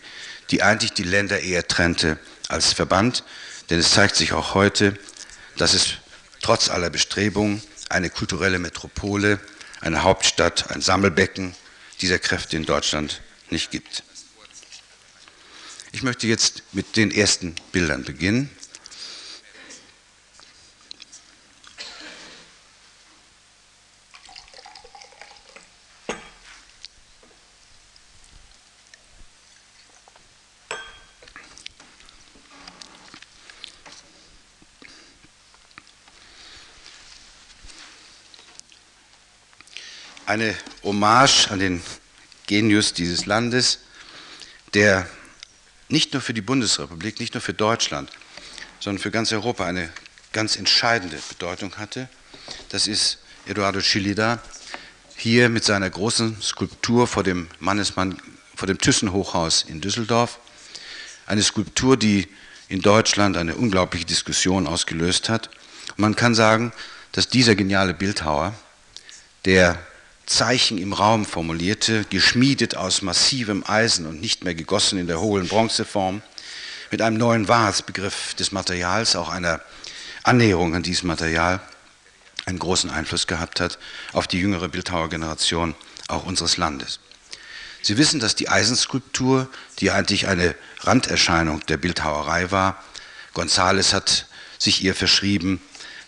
[0.52, 3.24] die eigentlich die Länder eher trennte als Verband.
[3.70, 4.98] Denn es zeigt sich auch heute,
[5.58, 5.96] dass es
[6.42, 9.40] trotz aller Bestrebungen eine kulturelle Metropole,
[9.82, 11.54] eine Hauptstadt, ein Sammelbecken
[12.02, 14.04] dieser Kräfte in Deutschland nicht gibt.
[15.98, 18.52] Ich möchte jetzt mit den ersten Bildern beginnen.
[40.28, 41.82] eine Hommage an den
[42.46, 43.80] Genius dieses Landes,
[44.76, 45.10] der
[45.90, 48.10] nicht nur für die Bundesrepublik, nicht nur für Deutschland,
[48.80, 49.90] sondern für ganz Europa eine
[50.34, 52.10] ganz entscheidende Bedeutung hatte.
[52.70, 54.40] Das ist Eduardo Chilida,
[55.16, 58.22] hier mit seiner großen Skulptur vor dem Mannesmann,
[58.56, 60.40] vor dem Thyssen-Hochhaus in Düsseldorf.
[61.26, 62.28] Eine Skulptur, die
[62.70, 65.50] in Deutschland eine unglaubliche Diskussion ausgelöst hat.
[65.96, 66.74] Man kann sagen,
[67.14, 68.54] dass dieser geniale Bildhauer,
[69.46, 69.80] der
[70.28, 75.48] Zeichen im Raum formulierte, geschmiedet aus massivem Eisen und nicht mehr gegossen in der hohlen
[75.48, 76.22] Bronzeform,
[76.92, 79.62] mit einem neuen Wahrheitsbegriff des Materials, auch einer
[80.24, 81.62] Annäherung an dieses Material,
[82.46, 83.80] einen großen Einfluss gehabt hat
[84.14, 85.76] auf die jüngere Bildhauergeneration
[86.08, 87.00] auch unseres Landes.
[87.82, 92.84] Sie wissen, dass die Eisenskulptur, die eigentlich eine Randerscheinung der Bildhauerei war,
[93.34, 95.62] González hat sich ihr verschrieben,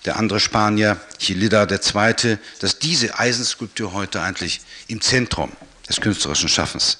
[0.05, 5.51] der andere Spanier, Chilida II., dass diese Eisenskulptur heute eigentlich im Zentrum
[5.87, 6.99] des künstlerischen Schaffens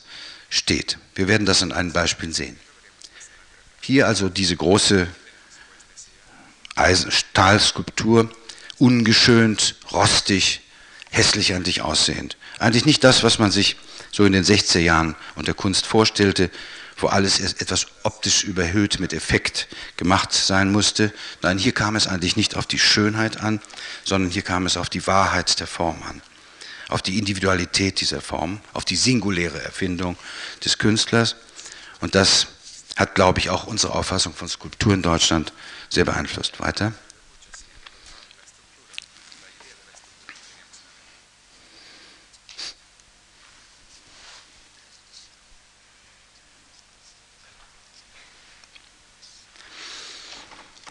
[0.50, 0.98] steht.
[1.16, 2.58] Wir werden das an einem Beispiel sehen.
[3.82, 5.08] Hier also diese große
[6.76, 8.30] Eisen Stahlskulptur,
[8.78, 10.62] ungeschönt, rostig,
[11.12, 12.38] hässlich eigentlich aussehend.
[12.60, 13.78] Eigentlich nicht das, was man sich
[14.12, 16.50] so in den 60er Jahren unter Kunst vorstellte,
[17.02, 21.14] wo alles etwas optisch überhöht mit Effekt gemacht sein musste.
[21.42, 23.62] Nein, hier kam es eigentlich nicht auf die Schönheit an,
[24.04, 26.22] sondern hier kam es auf die Wahrheit der Form an,
[26.90, 30.18] auf die Individualität dieser Form, auf die singuläre Erfindung
[30.64, 31.36] des Künstlers.
[32.02, 32.48] Und das
[32.96, 35.54] hat, glaube ich, auch unsere Auffassung von Skulptur in Deutschland
[35.90, 36.60] sehr beeinflusst.
[36.60, 36.94] Weiter.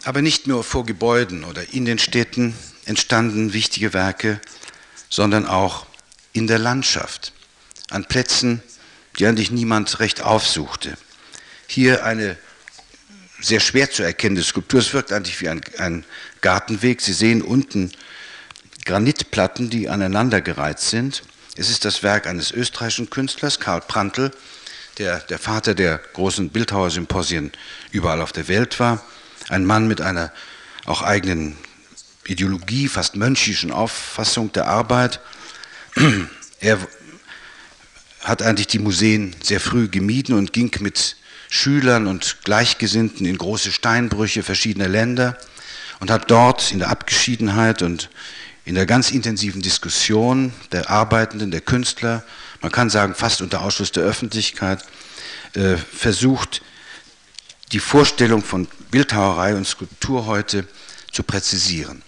[0.09, 4.41] Aber nicht nur vor Gebäuden oder in den Städten entstanden wichtige Werke,
[5.07, 5.85] sondern auch
[6.33, 7.31] in der Landschaft,
[7.91, 8.63] an Plätzen,
[9.19, 10.97] die eigentlich niemand recht aufsuchte.
[11.67, 12.37] Hier eine
[13.39, 16.03] sehr schwer zu erkennende Skulptur, es wirkt eigentlich wie ein, ein
[16.41, 17.01] Gartenweg.
[17.01, 17.91] Sie sehen unten
[18.85, 21.21] Granitplatten, die aneinandergereiht sind.
[21.55, 24.31] Es ist das Werk eines österreichischen Künstlers, Karl Prantl,
[24.97, 27.51] der der Vater der großen Bildhauersymposien
[27.91, 29.05] überall auf der Welt war
[29.49, 30.31] ein Mann mit einer
[30.85, 31.57] auch eigenen
[32.25, 35.19] Ideologie, fast mönchischen Auffassung der Arbeit.
[36.61, 36.77] Er
[38.21, 41.15] hat eigentlich die Museen sehr früh gemieden und ging mit
[41.47, 45.37] Schülern und Gleichgesinnten in große Steinbrüche verschiedener Länder
[46.01, 48.09] und hat dort in der Abgeschiedenheit und
[48.65, 52.23] in der ganz intensiven Diskussion der Arbeitenden, der Künstler,
[52.61, 54.83] man kann sagen fast unter Ausschluss der Öffentlichkeit,
[55.53, 56.61] äh, versucht,
[57.71, 60.67] die Vorstellung von Bildhauerei und Skulptur heute
[61.11, 62.01] zu präzisieren.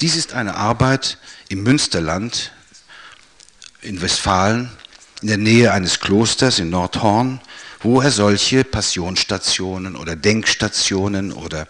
[0.00, 2.52] Dies ist eine Arbeit im Münsterland
[3.82, 4.70] in Westfalen,
[5.22, 7.40] in der Nähe eines Klosters in Nordhorn,
[7.80, 11.66] wo er solche Passionsstationen oder Denkstationen oder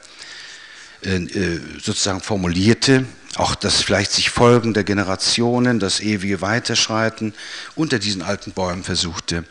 [1.03, 7.35] äh, äh sozusagen formulierte, auch das vielleicht sich Folgen der Generationen, das ewige Weiterschreiten
[7.75, 9.45] unter diesen alten Bäumen versuchte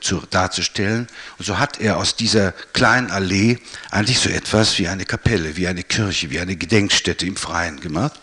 [0.00, 1.06] zu, darzustellen.
[1.38, 3.58] Und so hat er aus dieser kleinen Allee
[3.90, 8.20] eigentlich so etwas wie eine Kapelle, wie eine Kirche, wie eine Gedenkstätte im Freien gemacht.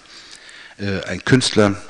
[0.77, 1.81] Äh, ein Künstler,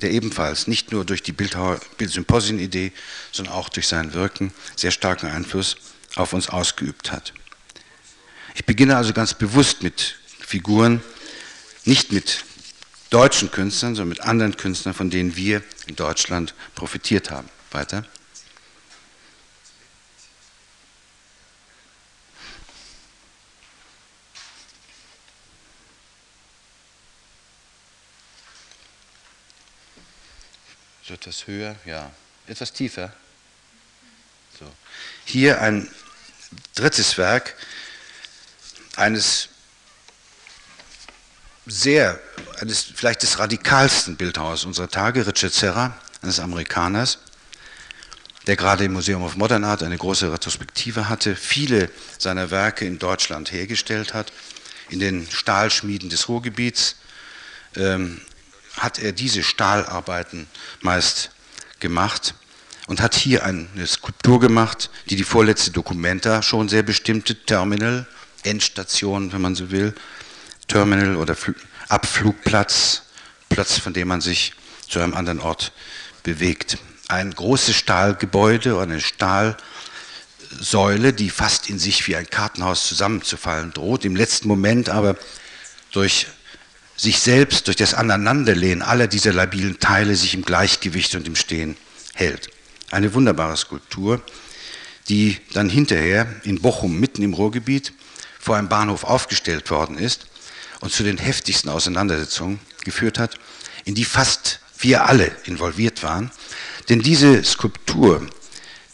[0.00, 2.92] der ebenfalls nicht nur durch die Bildsymposien-Idee,
[3.32, 5.76] sondern auch durch sein Wirken sehr starken Einfluss
[6.14, 7.32] auf uns ausgeübt hat.
[8.54, 11.02] Ich beginne also ganz bewusst mit Figuren,
[11.84, 12.44] nicht mit
[13.10, 17.48] deutschen Künstlern, sondern mit anderen Künstlern, von denen wir in Deutschland profitiert haben.
[17.72, 18.04] Weiter.
[31.10, 32.08] So etwas höher, ja.
[32.46, 33.12] Etwas tiefer.
[34.60, 34.72] So.
[35.24, 35.90] Hier ein
[36.76, 37.56] drittes Werk
[38.94, 39.48] eines
[41.66, 42.20] sehr,
[42.60, 47.18] eines vielleicht des radikalsten Bildhauers unserer Tage, Richard Serra, eines Amerikaners.
[48.46, 53.00] der gerade im Museum of Modern Art eine große Retrospektive hatte, viele seiner Werke in
[53.00, 54.32] Deutschland hergestellt hat.
[54.90, 56.94] In den Stahlschmieden des Ruhrgebiets
[57.74, 58.20] ähm,
[58.80, 60.46] hat er diese Stahlarbeiten
[60.80, 61.30] meist
[61.80, 62.34] gemacht
[62.86, 68.06] und hat hier eine Skulptur gemacht, die die vorletzte Dokumenta schon sehr bestimmte, Terminal,
[68.42, 69.94] Endstation, wenn man so will,
[70.66, 71.36] Terminal oder
[71.88, 73.02] Abflugplatz,
[73.48, 74.54] Platz, von dem man sich
[74.88, 75.72] zu einem anderen Ort
[76.22, 76.78] bewegt.
[77.08, 84.04] Ein großes Stahlgebäude oder eine Stahlsäule, die fast in sich wie ein Kartenhaus zusammenzufallen droht,
[84.04, 85.16] im letzten Moment aber
[85.92, 86.28] durch
[87.00, 91.78] sich selbst, durch das Aneinanderlehnen aller dieser labilen Teile sich im Gleichgewicht und im Stehen
[92.12, 92.50] hält.
[92.90, 94.20] Eine wunderbare Skulptur,
[95.08, 97.94] die dann hinterher in Bochum, mitten im Ruhrgebiet,
[98.38, 100.26] vor einem Bahnhof aufgestellt worden ist
[100.80, 103.36] und zu den heftigsten Auseinandersetzungen geführt hat,
[103.86, 106.30] in die fast wir alle involviert waren.
[106.90, 108.26] Denn diese Skulptur,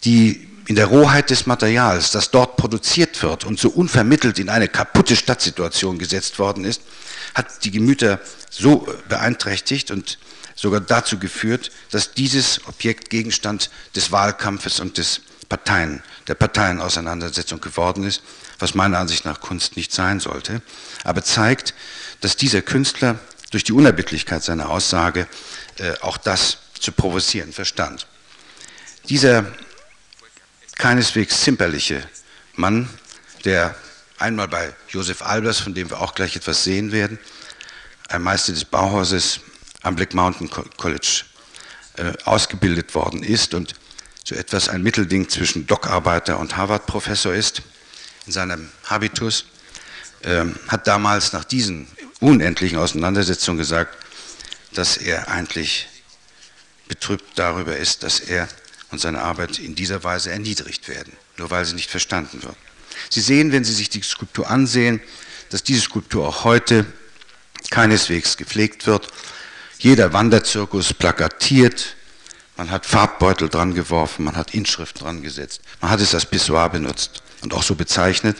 [0.05, 4.69] die in der Rohheit des Materials, das dort produziert wird und so unvermittelt in eine
[4.69, 6.83] kaputte Stadtsituation gesetzt worden ist,
[7.37, 8.19] hat die Gemüter
[8.51, 10.19] so beeinträchtigt und
[10.55, 15.21] sogar dazu geführt, dass dieses Objekt Gegenstand des Wahlkampfes und des
[15.51, 18.23] Parteien, der Parteienauseinandersetzung geworden ist,
[18.59, 20.63] was meiner Ansicht nach Kunst nicht sein sollte,
[21.05, 21.75] aber zeigt,
[22.23, 23.19] dass dieser Künstler
[23.51, 25.29] durch die Unerbittlichkeit seiner Aussage
[25.77, 28.07] äh, auch das zu provozieren verstand.
[29.11, 29.45] Dieser
[30.79, 32.03] keineswegs zimperliche
[32.55, 32.89] Mann,
[33.45, 33.77] der
[34.19, 37.19] einmal bei Josef Albers, von dem wir auch gleich etwas sehen werden,
[38.09, 39.41] ein Meister des Bauhauses,
[39.83, 41.23] am Black Mountain College
[41.97, 43.75] äh, ausgebildet worden ist und
[44.25, 47.63] so etwas ein Mittelding zwischen Dockarbeiter und Harvard-Professor ist,
[48.27, 49.47] in seinem Habitus,
[50.23, 51.87] äh, hat damals nach diesen
[52.21, 53.97] unendlichen Auseinandersetzungen gesagt,
[54.73, 55.89] dass er eigentlich
[56.89, 58.49] betrübt darüber ist, dass er
[58.91, 62.57] und seine Arbeit in dieser Weise erniedrigt werden, nur weil sie nicht verstanden wird.
[63.11, 65.01] Sie sehen, wenn Sie sich die Skulptur ansehen,
[65.51, 66.87] dass diese Skulptur auch heute
[67.71, 69.09] keineswegs gepflegt wird,
[69.79, 71.97] jeder Wanderzirkus plakatiert,
[72.57, 76.71] man hat Farbbeutel dran geworfen, man hat Inschriften dran gesetzt, man hat es als Pissoir
[76.71, 78.37] benutzt und auch so bezeichnet.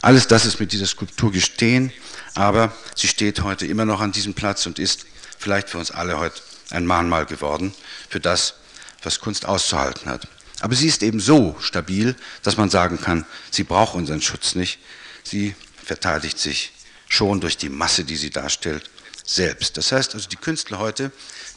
[0.00, 1.92] Alles das ist mit dieser Skulptur gestehen,
[2.34, 5.06] aber sie steht heute immer noch an diesem Platz und ist
[5.38, 7.74] vielleicht für uns alle heute ein Mahnmal geworden
[8.08, 8.54] für das,
[9.02, 10.28] was Kunst auszuhalten hat.
[10.60, 14.78] Aber sie ist eben so stabil, dass man sagen kann, sie braucht unseren Schutz nicht.
[15.22, 16.72] Sie verteidigt sich
[17.08, 18.90] schon durch die Masse, die sie darstellt
[19.24, 19.76] selbst.
[19.76, 21.12] Das heißt also, die Künstler heute,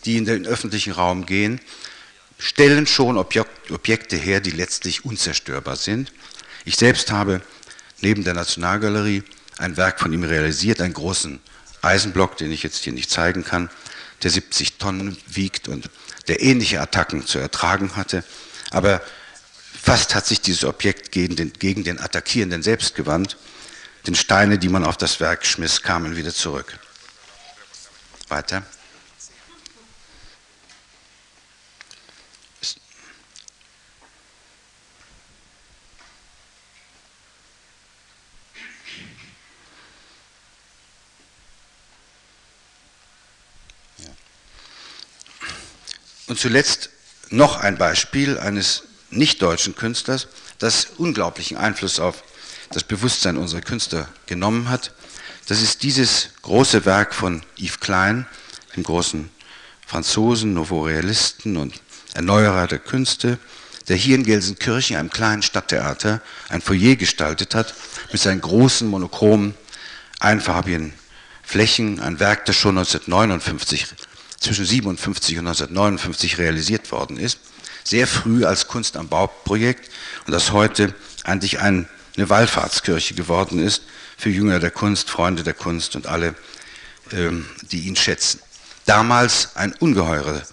[0.06, 1.60] die in den öffentlichen Raum gehen,
[2.38, 6.12] stellen schon Objekte her, die letztlich unzerstörbar sind.
[6.66, 7.42] Ich selbst habe
[8.02, 9.24] neben der Nationalgalerie
[9.58, 11.40] ein Werk von ihm realisiert, einen großen
[11.82, 13.70] Eisenblock, den ich jetzt hier nicht zeigen kann,
[14.24, 15.90] der 70 Tonnen wiegt und
[16.28, 18.24] der ähnliche Attacken zu ertragen hatte.
[18.72, 19.02] Aber
[19.80, 23.38] fast hat sich dieses Objekt gegen den, gegen den Attackierenden selbst gewandt.
[24.08, 26.80] Denn Steine, die man auf das Werk schmiss, kamen wieder zurück.
[28.30, 28.64] Weiter.
[46.28, 46.90] Und zuletzt
[47.32, 50.28] noch ein Beispiel eines nicht-deutschen Künstlers,
[50.60, 52.24] das unglaublichen Einfluss auf
[52.72, 54.94] das Bewusstsein unserer Künstler genommen hat.
[55.48, 58.28] Das ist dieses große Werk von Yves Klein,
[58.76, 59.30] dem großen
[59.86, 61.82] Franzosen, Novorealisten und
[62.14, 63.38] Erneuerer der Künste,
[63.88, 67.74] der hier in Gelsenkirchen, einem kleinen Stadttheater, ein Foyer gestaltet hat,
[68.12, 69.56] mit seinen großen, monochromen,
[70.20, 70.94] einfarbigen
[71.44, 73.88] Flächen, ein Werk, das schon 1959,
[74.42, 77.40] zwischen 57 und 1959 realisiert worden ist,
[77.84, 79.90] sehr früh als Kunst am Bauprojekt
[80.26, 83.84] und das heute eigentlich eine Wallfahrtskirche geworden ist,
[84.18, 86.36] für Jünger der Kunst, Freunde der Kunst und alle,
[87.12, 88.40] ähm, die ihn schätzen.
[88.86, 90.44] Damals eine ungeheure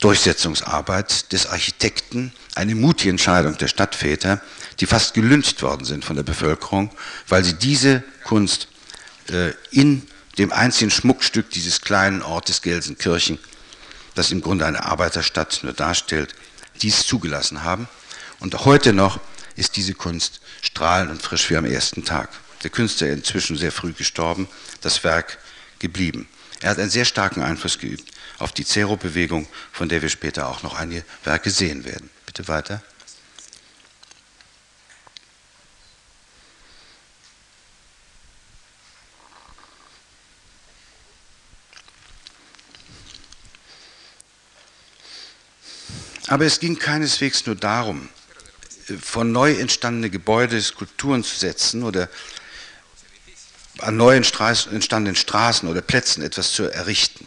[0.00, 4.40] Durchsetzungsarbeit des Architekten, eine mutige Entscheidung der Stadtväter,
[4.80, 6.90] die fast gelüncht worden sind von der Bevölkerung,
[7.28, 8.68] weil sie diese Kunst
[9.28, 10.06] äh, in
[10.38, 13.38] dem einzigen Schmuckstück dieses kleinen Ortes Gelsenkirchen,
[14.14, 16.34] das im Grunde eine Arbeiterstadt nur darstellt,
[16.82, 17.88] dies zugelassen haben.
[18.38, 19.20] Und heute noch
[19.56, 22.30] ist diese Kunst strahlend und frisch wie am ersten Tag
[22.62, 24.48] der Künstler inzwischen sehr früh gestorben,
[24.80, 25.38] das Werk
[25.78, 26.28] geblieben.
[26.60, 30.62] Er hat einen sehr starken Einfluss geübt auf die Zero-Bewegung, von der wir später auch
[30.62, 32.10] noch einige Werke sehen werden.
[32.26, 32.82] Bitte weiter.
[46.30, 48.08] Aber es ging keineswegs nur darum,
[49.02, 52.08] von neu entstandene Gebäude, Skulpturen zu setzen oder
[53.78, 57.26] an neu entstandenen Straßen oder Plätzen etwas zu errichten.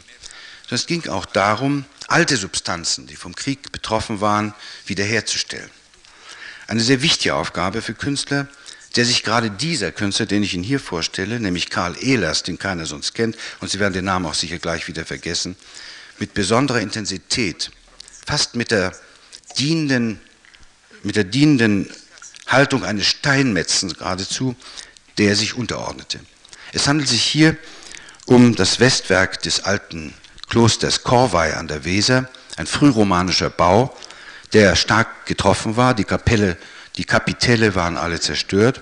[0.61, 4.53] Sondern es ging auch darum, alte Substanzen, die vom Krieg betroffen waren,
[4.85, 5.69] wiederherzustellen.
[6.67, 8.47] Eine sehr wichtige Aufgabe für Künstler,
[8.95, 12.85] der sich gerade dieser Künstler, den ich Ihnen hier vorstelle, nämlich Karl Ehlers, den keiner
[12.85, 15.57] sonst kennt, und Sie werden den Namen auch sicher gleich wieder vergessen,
[16.19, 17.69] mit besonderer Intensität,
[18.25, 18.93] fast mit der
[19.57, 20.19] dienenden,
[21.03, 21.89] mit der dienenden
[22.47, 24.55] Haltung eines Steinmetzens geradezu,
[25.17, 26.19] der sich unterordnete.
[26.71, 27.55] Es handelt sich hier
[28.25, 30.13] um das Westwerk des alten
[30.49, 33.95] Klosters Korvei an der Weser, ein frühromanischer Bau,
[34.53, 35.93] der stark getroffen war.
[35.93, 36.57] Die Kapelle,
[36.95, 38.81] die Kapitelle waren alle zerstört.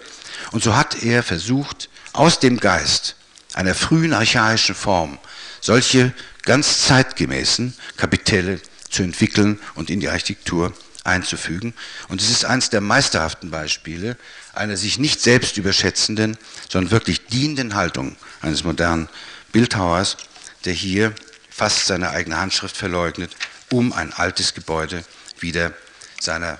[0.51, 3.15] Und so hat er versucht, aus dem Geist
[3.53, 5.17] einer frühen archaischen Form
[5.61, 6.13] solche
[6.43, 8.59] ganz zeitgemäßen Kapitelle
[8.91, 10.73] zu entwickeln und in die Architektur
[11.03, 11.73] einzufügen.
[12.09, 14.17] Und es ist eines der meisterhaften Beispiele
[14.53, 16.37] einer sich nicht selbst überschätzenden,
[16.69, 19.09] sondern wirklich dienenden Haltung eines modernen
[19.51, 20.17] Bildhauers,
[20.65, 21.13] der hier
[21.49, 23.35] fast seine eigene Handschrift verleugnet,
[23.71, 25.03] um ein altes Gebäude
[25.39, 25.73] wieder
[26.19, 26.59] seiner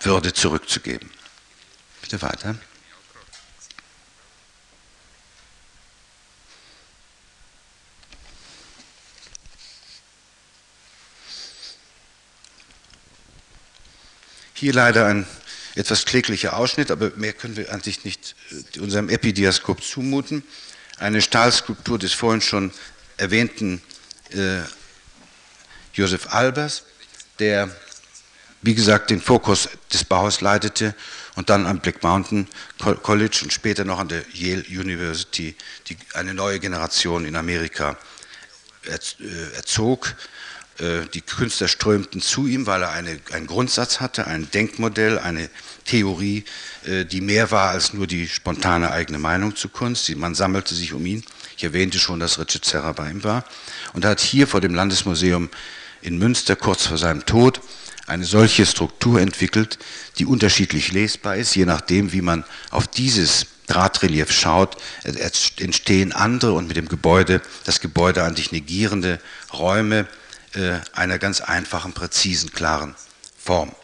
[0.00, 1.10] Würde zurückzugeben.
[2.02, 2.56] Bitte weiter.
[14.58, 15.26] Hier leider ein
[15.74, 18.34] etwas kläglicher Ausschnitt, aber mehr können wir eigentlich nicht
[18.74, 20.42] äh, unserem Epidiaskop zumuten.
[20.96, 22.72] Eine Stahlskulptur des vorhin schon
[23.18, 23.82] erwähnten
[24.30, 24.60] äh,
[25.92, 26.84] Josef Albers,
[27.38, 27.68] der,
[28.62, 30.94] wie gesagt, den Fokus des Baus leitete
[31.34, 32.48] und dann am Black Mountain
[32.78, 35.54] College und später noch an der Yale University
[35.88, 37.98] die, eine neue Generation in Amerika
[38.86, 40.14] äh, erzog.
[40.78, 45.48] Äh, die Künstler strömten zu ihm, weil er eine, einen Grundsatz hatte, ein Denkmodell, eine
[45.84, 46.44] Theorie,
[46.84, 50.14] äh, die mehr war als nur die spontane eigene Meinung zu Kunst.
[50.16, 51.24] Man sammelte sich um ihn.
[51.56, 53.44] Ich erwähnte schon, dass Richard Serra bei ihm war.
[53.94, 55.48] Und er hat hier vor dem Landesmuseum
[56.02, 57.60] in Münster kurz vor seinem Tod
[58.06, 59.78] eine solche Struktur entwickelt,
[60.18, 64.76] die unterschiedlich lesbar ist, je nachdem, wie man auf dieses Drahtrelief schaut,
[65.58, 69.18] entstehen andere und mit dem Gebäude, das Gebäude eigentlich negierende
[69.52, 70.06] Räume,
[70.92, 72.94] einer ganz einfachen, präzisen, klaren
[73.36, 73.74] Form.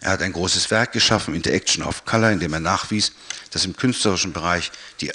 [0.00, 3.12] Er hat ein großes Werk geschaffen, Interaction of Color, in dem er nachwies,
[3.50, 5.12] dass im künstlerischen Bereich die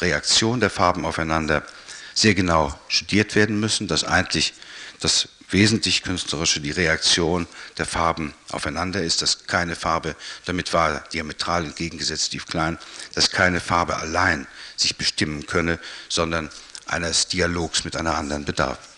[0.00, 1.64] Reaktion der Farben aufeinander
[2.14, 4.54] sehr genau studiert werden müssen, dass eigentlich
[5.00, 10.14] das wesentlich künstlerische die Reaktion der Farben aufeinander ist, dass keine Farbe,
[10.44, 12.78] damit war diametral entgegengesetzt Steve Klein,
[13.14, 15.78] dass keine Farbe allein sich bestimmen könne,
[16.08, 16.50] sondern
[16.86, 18.89] eines Dialogs mit einer anderen bedarf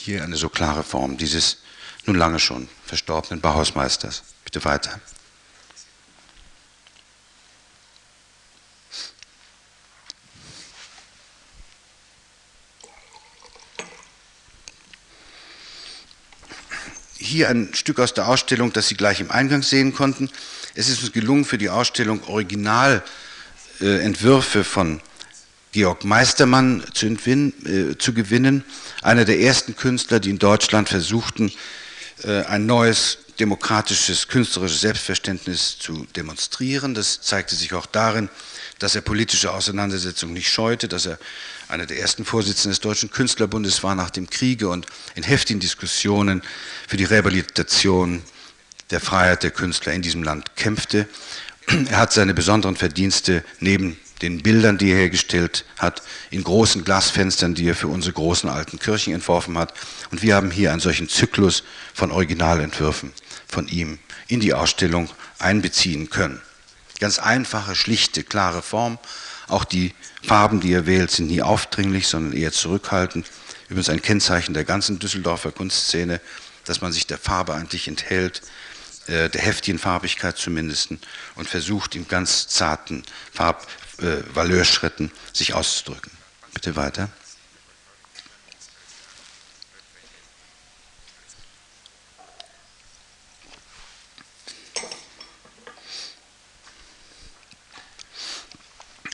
[0.00, 1.58] hier eine so klare Form dieses
[2.06, 4.22] nun lange schon verstorbenen Bauhausmeisters.
[4.44, 5.00] Bitte weiter.
[17.18, 20.28] Hier ein Stück aus der Ausstellung, das Sie gleich im Eingang sehen konnten.
[20.74, 25.00] Es ist uns gelungen, für die Ausstellung Originalentwürfe von
[25.72, 28.64] Georg Meistermann zu, äh, zu, gewinnen,
[29.02, 31.52] einer der ersten Künstler, die in Deutschland versuchten,
[32.24, 36.94] äh, ein neues demokratisches, künstlerisches Selbstverständnis zu demonstrieren.
[36.94, 38.28] Das zeigte sich auch darin,
[38.78, 41.18] dass er politische Auseinandersetzungen nicht scheute, dass er
[41.68, 46.42] einer der ersten Vorsitzenden des Deutschen Künstlerbundes war nach dem Kriege und in heftigen Diskussionen
[46.88, 48.22] für die Rehabilitation
[48.90, 51.08] der Freiheit der Künstler in diesem Land kämpfte.
[51.88, 57.54] Er hat seine besonderen Verdienste neben den Bildern, die er hergestellt hat, in großen Glasfenstern,
[57.54, 59.72] die er für unsere großen alten Kirchen entworfen hat.
[60.10, 61.62] Und wir haben hier einen solchen Zyklus
[61.94, 63.12] von Originalentwürfen
[63.48, 63.98] von ihm
[64.28, 65.08] in die Ausstellung
[65.38, 66.40] einbeziehen können.
[67.00, 68.98] Ganz einfache, schlichte, klare Form.
[69.48, 73.26] Auch die Farben, die er wählt, sind nie aufdringlich, sondern eher zurückhaltend.
[73.68, 76.20] Übrigens ein Kennzeichen der ganzen Düsseldorfer Kunstszene,
[76.64, 78.42] dass man sich der Farbe eigentlich enthält,
[79.06, 80.90] äh, der heftigen Farbigkeit zumindest,
[81.34, 83.02] und versucht, im ganz zarten
[83.32, 83.66] Farb,
[84.02, 86.12] äh, Valleurschritten sich auszudrücken.
[86.52, 87.08] Bitte weiter.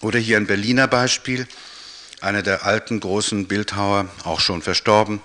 [0.03, 1.49] Oder hier ein Berliner Beispiel.
[2.21, 5.21] Einer der alten großen Bildhauer, auch schon verstorben,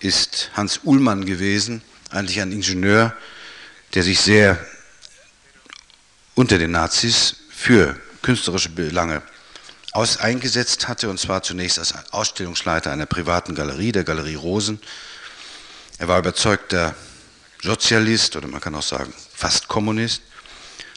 [0.00, 3.16] ist Hans Uhlmann gewesen, eigentlich ein Ingenieur,
[3.94, 4.64] der sich sehr
[6.34, 9.22] unter den Nazis für künstlerische Belange
[9.92, 14.80] aus eingesetzt hatte, und zwar zunächst als Ausstellungsleiter einer privaten Galerie, der Galerie Rosen.
[15.98, 16.94] Er war überzeugter
[17.62, 20.22] Sozialist oder man kann auch sagen fast Kommunist,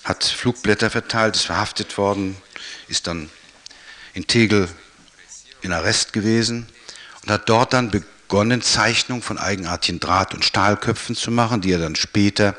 [0.04, 2.38] hat Flugblätter verteilt, ist verhaftet worden,
[2.88, 3.30] ist dann
[4.14, 4.70] in Tegel
[5.62, 6.68] in Arrest gewesen
[7.24, 11.80] und hat dort dann begonnen, Zeichnungen von eigenartigen Draht- und Stahlköpfen zu machen, die er
[11.80, 12.56] dann später,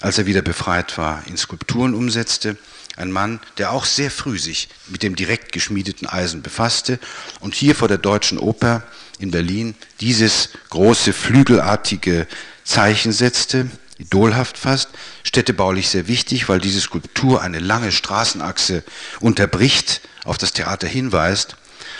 [0.00, 2.56] als er wieder befreit war, in Skulpturen umsetzte.
[3.00, 6.98] Ein Mann, der auch sehr früh sich mit dem direkt geschmiedeten Eisen befasste
[7.40, 8.82] und hier vor der Deutschen Oper
[9.18, 12.26] in Berlin dieses große flügelartige
[12.62, 14.90] Zeichen setzte, idolhaft fast,
[15.24, 18.84] städtebaulich sehr wichtig, weil diese Skulptur eine lange Straßenachse
[19.20, 21.56] unterbricht, auf das Theater hinweist.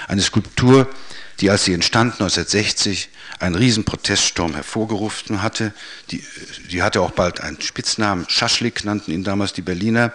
[0.06, 0.86] Eine Skulptur,
[1.40, 5.72] die, als sie entstand 1960, einen riesen Proteststurm hervorgerufen hatte.
[6.10, 6.22] Die,
[6.70, 10.12] die hatte auch bald einen Spitznamen, Schaschlik nannten ihn damals die Berliner.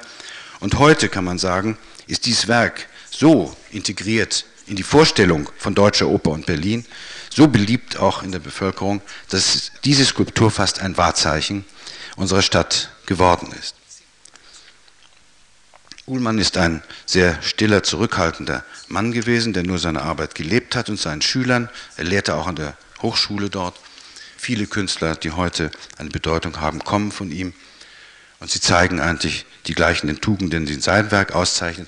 [0.60, 1.78] Und heute kann man sagen,
[2.08, 6.86] ist dieses Werk so integriert in die Vorstellung von Deutscher Oper und Berlin,
[7.30, 11.66] so beliebt auch in der Bevölkerung, dass diese Skulptur fast ein Wahrzeichen
[12.16, 13.76] unserer Stadt geworden ist.
[16.08, 21.00] Uhlmann ist ein sehr stiller, zurückhaltender Mann gewesen, der nur seine Arbeit gelebt hat und
[21.00, 23.80] seinen Schülern, er lehrte auch an der Hochschule dort,
[24.38, 27.54] viele Künstler, die heute eine Bedeutung haben, kommen von ihm.
[28.40, 31.88] Und sie zeigen eigentlich die gleichen Tugenden, die in seinem Werk auszeichnen.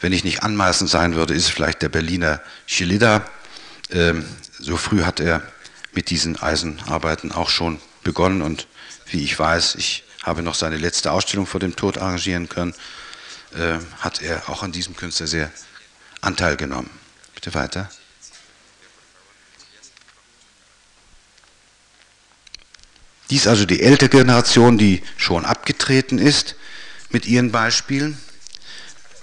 [0.00, 3.24] Wenn ich nicht anmaßend sein würde, ist es vielleicht der Berliner Schilida.
[3.90, 4.24] Ähm,
[4.58, 5.42] so früh hat er
[5.92, 8.66] mit diesen Eisenarbeiten auch schon begonnen und
[9.06, 12.74] wie ich weiß, ich habe noch seine letzte Ausstellung vor dem Tod arrangieren können,
[13.54, 15.50] äh, hat er auch an diesem Künstler sehr
[16.20, 16.90] Anteil genommen.
[17.34, 17.90] Bitte weiter.
[23.30, 26.56] Dies also die ältere Generation, die schon abgetreten ist
[27.10, 28.18] mit ihren Beispielen.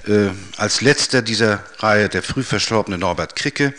[0.06, 3.74] Äh, als letzter dieser Reihe der früh verstorbene Norbert Kricke,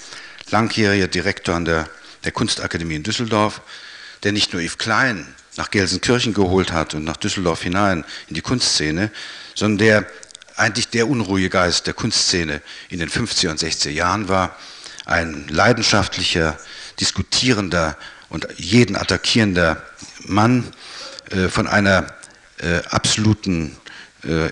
[0.51, 1.89] langjähriger Direktor an der,
[2.25, 3.61] der Kunstakademie in Düsseldorf,
[4.23, 8.41] der nicht nur Yves Klein nach Gelsenkirchen geholt hat und nach Düsseldorf hinein in die
[8.41, 9.11] Kunstszene,
[9.55, 10.07] sondern der
[10.57, 14.57] eigentlich der unruhige Geist der Kunstszene in den 50er und 60er Jahren war,
[15.05, 16.59] ein leidenschaftlicher,
[17.01, 17.97] diskutierender
[18.29, 19.83] und jeden attackierender
[20.25, 20.73] Mann
[21.31, 22.07] äh, von einer
[22.59, 23.77] äh, absoluten
[24.25, 24.51] äh,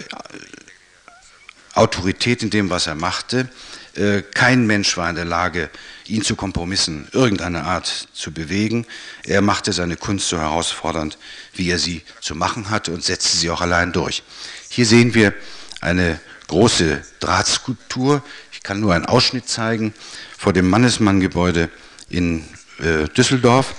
[1.75, 3.49] Autorität in dem, was er machte.
[3.95, 5.71] Äh, kein Mensch war in der Lage,
[6.07, 8.87] ihn zu Kompromissen irgendeiner Art zu bewegen.
[9.25, 11.19] Er machte seine Kunst so herausfordernd,
[11.55, 14.23] wie er sie zu machen hatte und setzte sie auch allein durch.
[14.69, 15.35] Hier sehen wir
[15.81, 18.23] eine große Drahtskulptur.
[18.53, 19.95] Ich kann nur einen Ausschnitt zeigen
[20.37, 21.71] vor dem Mannesmann-Gebäude
[22.09, 22.45] in
[22.79, 23.75] äh, Düsseldorf.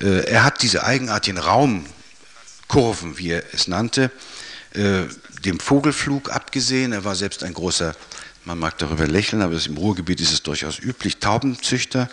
[0.00, 4.10] Äh, er hat diese eigenartigen Raumkurven, wie er es nannte,
[4.74, 5.04] äh,
[5.44, 6.92] dem Vogelflug abgesehen.
[6.92, 7.94] Er war selbst ein großer,
[8.44, 12.08] man mag darüber lächeln, aber im Ruhrgebiet ist es durchaus üblich, Taubenzüchter.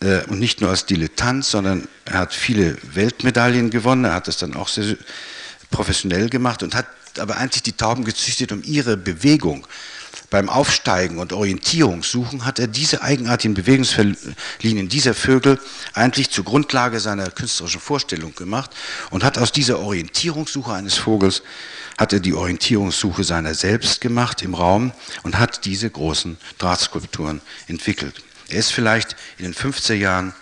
[0.00, 4.04] Äh, und nicht nur als Dilettant, sondern er hat viele Weltmedaillen gewonnen.
[4.04, 4.96] Er hat das dann auch sehr
[5.70, 6.86] professionell gemacht und hat
[7.18, 9.66] aber eigentlich die Tauben gezüchtet, um ihre Bewegung
[10.30, 15.60] beim Aufsteigen und Orientierungssuchen hat er diese eigenartigen Bewegungslinien dieser Vögel
[15.92, 18.70] eigentlich zur Grundlage seiner künstlerischen Vorstellung gemacht
[19.10, 21.42] und hat aus dieser Orientierungssuche eines Vogels
[21.98, 24.92] hat er die Orientierungssuche seiner selbst gemacht im Raum
[25.22, 28.22] und hat diese großen Drahtskulpturen entwickelt.
[28.48, 30.34] Er ist vielleicht in den 50er Jahren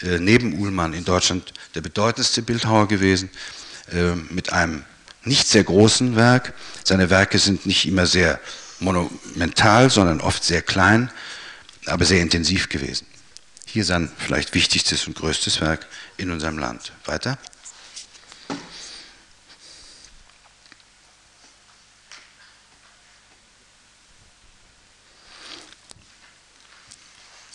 [0.00, 3.30] äh, neben Uhlmann in Deutschland der bedeutendste Bildhauer gewesen,
[3.92, 4.84] äh, mit einem
[5.24, 6.52] nicht sehr großen Werk.
[6.84, 8.40] Seine Werke sind nicht immer sehr
[8.80, 11.10] monumental, sondern oft sehr klein,
[11.86, 13.06] aber sehr intensiv gewesen.
[13.66, 15.86] Hier sein vielleicht wichtigstes und größtes Werk
[16.16, 16.92] in unserem Land.
[17.06, 17.38] Weiter.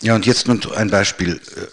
[0.02, 1.66] Ja, und jetzt noch ein Beispiel, äh,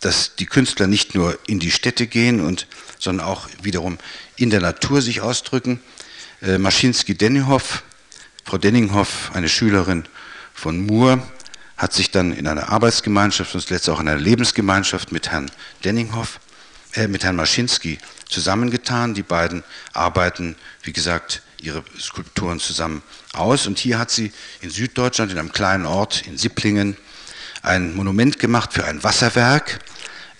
[0.00, 2.66] dass die Künstler nicht nur in die Städte gehen, und,
[2.98, 3.96] sondern auch wiederum
[4.36, 5.80] in der Natur sich ausdrücken.
[6.42, 7.84] Äh, Maschinski-Denninghoff,
[8.44, 10.04] Frau Denninghoff, eine Schülerin
[10.52, 11.22] von Moore,
[11.78, 15.50] hat sich dann in einer Arbeitsgemeinschaft und zuletzt auch in einer Lebensgemeinschaft mit Herrn
[15.84, 16.38] Denninghoff,
[16.92, 19.14] äh, mit Herrn Maschinski zusammengetan.
[19.14, 19.64] Die beiden
[19.94, 23.02] arbeiten, wie gesagt, ihre Skulpturen zusammen
[23.32, 23.66] aus.
[23.66, 26.98] Und hier hat sie in Süddeutschland, in einem kleinen Ort in Sipplingen,
[27.62, 29.80] ein Monument gemacht für ein Wasserwerk.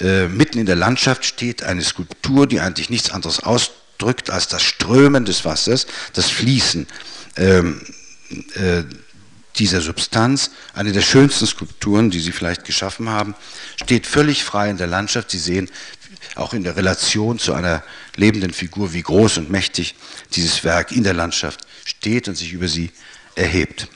[0.00, 4.62] Äh, mitten in der Landschaft steht eine Skulptur, die eigentlich nichts anderes ausdrückt als das
[4.62, 6.86] Strömen des Wassers, das Fließen
[7.36, 7.80] ähm,
[8.54, 8.82] äh,
[9.56, 10.50] dieser Substanz.
[10.74, 13.34] Eine der schönsten Skulpturen, die Sie vielleicht geschaffen haben,
[13.76, 15.30] steht völlig frei in der Landschaft.
[15.30, 15.70] Sie sehen
[16.34, 17.82] auch in der Relation zu einer
[18.16, 19.94] lebenden Figur, wie groß und mächtig
[20.34, 22.90] dieses Werk in der Landschaft steht und sich über sie
[23.34, 23.88] erhebt.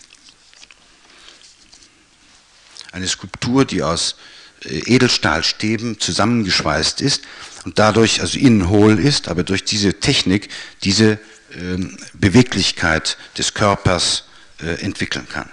[2.97, 4.17] Eine Skulptur, die aus
[4.65, 7.25] äh, Edelstahlstäben zusammengeschweißt ist
[7.67, 10.49] und dadurch also innen hohl ist, aber durch diese Technik
[10.83, 11.19] diese
[11.53, 14.25] ähm, Beweglichkeit des Körpers
[14.63, 15.51] äh, entwickeln kann.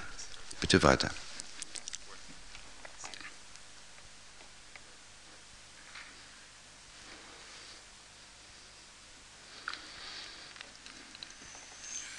[0.62, 1.10] Bitte weiter.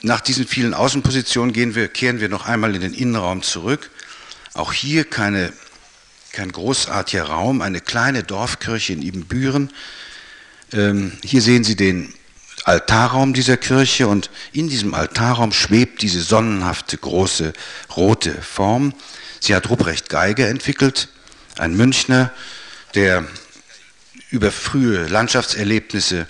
[0.03, 3.91] Nach diesen vielen Außenpositionen wir, kehren wir noch einmal in den Innenraum zurück.
[4.55, 5.53] Auch hier keine,
[6.33, 9.73] kein großartiger Raum, eine kleine Dorfkirche in Ibbenbüren.
[10.73, 12.15] Ähm, hier sehen Sie den
[12.65, 17.53] Altarraum dieser Kirche und in diesem Altarraum schwebt diese sonnenhafte große
[17.97, 18.95] rote Form.
[19.41, 21.09] Sie hat Ruprecht Geiger entwickelt,
[21.59, 22.33] ein Münchner,
[22.95, 23.25] der
[24.31, 26.27] über frühe Landschaftserlebnisse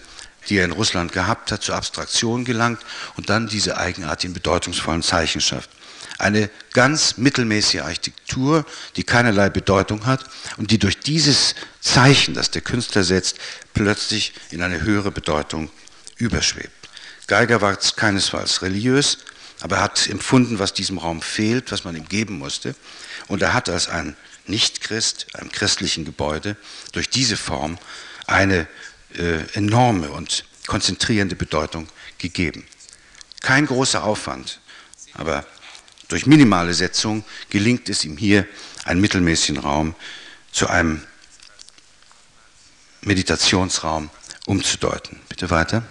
[0.48, 2.80] die er in Russland gehabt hat, zur Abstraktion gelangt
[3.16, 5.70] und dann diese eigenartigen, bedeutungsvollen Zeichen schafft.
[6.18, 8.64] Eine ganz mittelmäßige Architektur,
[8.96, 10.24] die keinerlei Bedeutung hat
[10.56, 13.38] und die durch dieses Zeichen, das der Künstler setzt,
[13.72, 15.70] plötzlich in eine höhere Bedeutung
[16.16, 16.70] überschwebt.
[17.26, 19.18] Geiger war keinesfalls religiös,
[19.60, 22.74] aber er hat empfunden, was diesem Raum fehlt, was man ihm geben musste.
[23.28, 26.56] Und er hat als ein Nicht-Christ, einem christlichen Gebäude,
[26.92, 27.78] durch diese Form
[28.26, 28.66] eine
[29.14, 31.88] äh, enorme und konzentrierende Bedeutung
[32.18, 32.66] gegeben.
[33.40, 34.60] Kein großer Aufwand,
[35.14, 35.46] aber
[36.08, 38.46] durch minimale Setzung gelingt es ihm hier,
[38.84, 39.94] einen mittelmäßigen Raum
[40.52, 41.02] zu einem
[43.00, 44.10] Meditationsraum
[44.46, 45.20] umzudeuten.
[45.28, 45.84] Bitte weiter.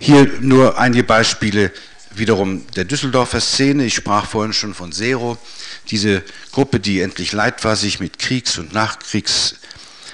[0.00, 1.72] Hier nur einige Beispiele
[2.10, 3.84] wiederum der Düsseldorfer Szene.
[3.84, 5.38] Ich sprach vorhin schon von Zero,
[5.90, 8.72] diese Gruppe, die endlich leid war, sich mit Kriegs- und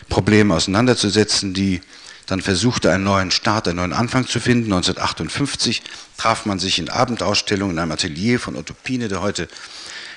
[0.09, 1.81] Nachkriegsproblemen auseinanderzusetzen, die
[2.27, 4.73] dann versuchte, einen neuen Start, einen neuen Anfang zu finden.
[4.73, 5.83] 1958
[6.17, 9.49] traf man sich in Abendausstellungen in einem Atelier von Otto Pine, der heute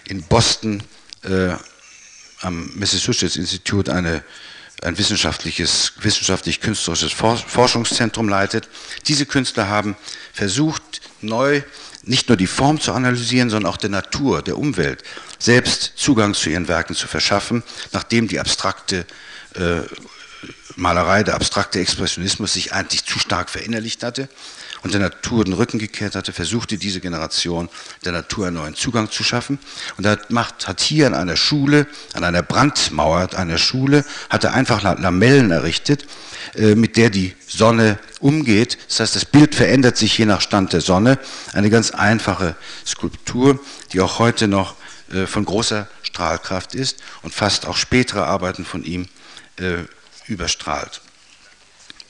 [0.06, 0.84] in Boston
[1.24, 1.54] äh,
[2.42, 4.24] am Massachusetts Institute eine,
[4.82, 8.68] ein wissenschaftliches, wissenschaftlich-künstlerisches Forschungszentrum leitet.
[9.08, 9.96] Diese Künstler haben
[10.34, 11.62] versucht, neu
[12.04, 15.04] nicht nur die Form zu analysieren, sondern auch der Natur, der Umwelt,
[15.38, 17.64] selbst Zugang zu ihren Werken zu verschaffen,
[17.94, 19.06] nachdem die abstrakte
[19.56, 19.82] äh,
[20.76, 24.30] Malerei, der abstrakte Expressionismus sich eigentlich zu stark verinnerlicht hatte
[24.84, 27.70] und der Natur den Rücken gekehrt hatte, versuchte diese Generation
[28.04, 29.60] der Natur einen neuen Zugang zu schaffen.
[29.98, 34.54] Und er macht, hat hier an einer Schule, an einer Brandmauer einer Schule, hat er
[34.54, 36.06] einfach Lamellen errichtet,
[36.56, 38.78] äh, mit der die Sonne umgeht.
[38.88, 41.20] Das heißt, das Bild verändert sich je nach Stand der Sonne.
[41.54, 43.60] Eine ganz einfache Skulptur,
[43.94, 44.76] die auch heute noch
[45.14, 49.08] äh, von großer Strahlkraft ist und fast auch spätere Arbeiten von ihm
[49.62, 49.86] äh,
[50.28, 51.02] überstrahlt.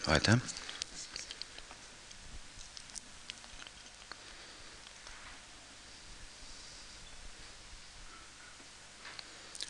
[0.05, 0.39] Weiter.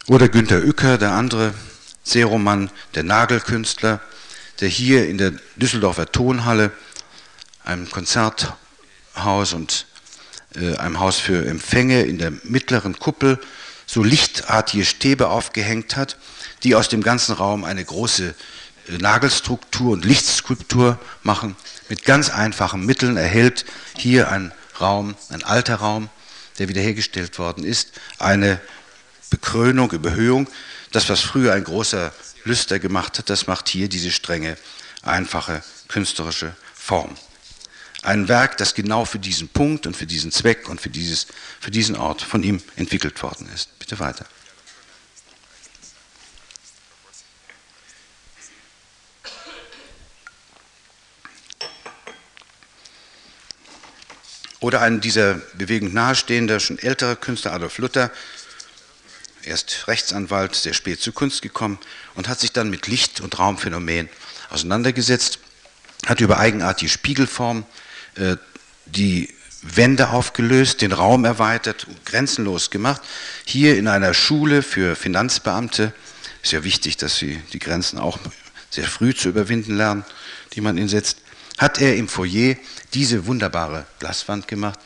[0.08, 1.54] Oder Günter Uecker, der andere
[2.04, 4.02] Seeromann, der Nagelkünstler,
[4.60, 6.72] der hier in der Düsseldorfer Tonhalle,
[7.64, 9.86] einem Konzerthaus und
[10.56, 13.40] äh, einem Haus für Empfänge in der mittleren Kuppel
[13.86, 16.18] so lichtartige Stäbe aufgehängt hat,
[16.64, 18.36] die aus dem ganzen Raum eine große
[18.88, 21.56] äh, Nagelstruktur und Lichtskulptur machen.
[21.90, 23.66] Mit ganz einfachen Mitteln erhält
[23.98, 26.10] hier ein Raum, ein alter Raum,
[26.60, 28.60] der wiederhergestellt worden ist, eine
[29.30, 30.48] Bekrönung, Überhöhung.
[30.92, 32.12] Das, was früher ein großer
[32.44, 34.58] Lüster gemacht hat, das macht hier diese strenge,
[35.04, 37.16] einfache, künstlerische Form.
[38.04, 41.28] Ein Werk, das genau für diesen Punkt und für diesen Zweck und für, dieses,
[41.60, 43.78] für diesen Ort von ihm entwickelt worden ist.
[43.78, 44.26] Bitte weiter.
[54.62, 58.12] Oder ein dieser Bewegung nahestehender, schon älterer Künstler, Adolf Luther,
[59.44, 61.80] erst Rechtsanwalt, sehr spät zur Kunst gekommen
[62.14, 64.08] und hat sich dann mit Licht- und Raumphänomenen
[64.52, 65.40] auseinandergesetzt,
[66.06, 67.66] hat über eigenartige Spiegelformen
[68.16, 68.38] äh,
[68.86, 69.34] die
[69.64, 73.02] Wände aufgelöst, den Raum erweitert, grenzenlos gemacht.
[73.46, 75.92] Hier in einer Schule für Finanzbeamte.
[76.44, 78.20] Ist ja wichtig, dass sie die Grenzen auch
[78.70, 80.06] sehr früh zu überwinden lernen,
[80.54, 81.18] die man ihnen setzt,
[81.58, 82.56] hat er im Foyer
[82.94, 84.80] diese wunderbare Glaswand gemacht,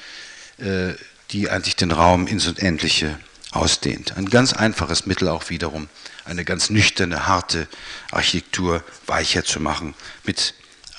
[0.57, 0.93] äh,
[1.31, 3.19] die eigentlich den Raum ins Unendliche
[3.51, 4.17] ausdehnt.
[4.17, 5.87] Ein ganz einfaches Mittel auch wiederum,
[6.25, 7.67] eine ganz nüchterne, harte
[8.11, 10.53] Architektur weicher zu machen, mit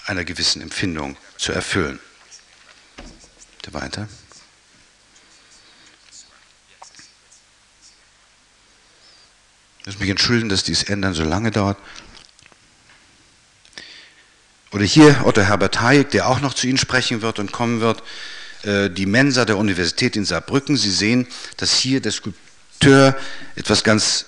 [0.07, 1.99] einer gewissen Empfindung zu erfüllen.
[3.59, 4.09] Bitte weiter.
[9.81, 11.79] Ich muss mich entschuldigen, dass dies Ändern so lange dauert.
[14.77, 18.03] Oder hier Otto Herbert Hayek, der auch noch zu Ihnen sprechen wird und kommen wird,
[18.63, 20.77] äh, die Mensa der Universität in Saarbrücken.
[20.77, 23.17] Sie sehen, dass hier der Skulpteur
[23.55, 24.27] etwas ganz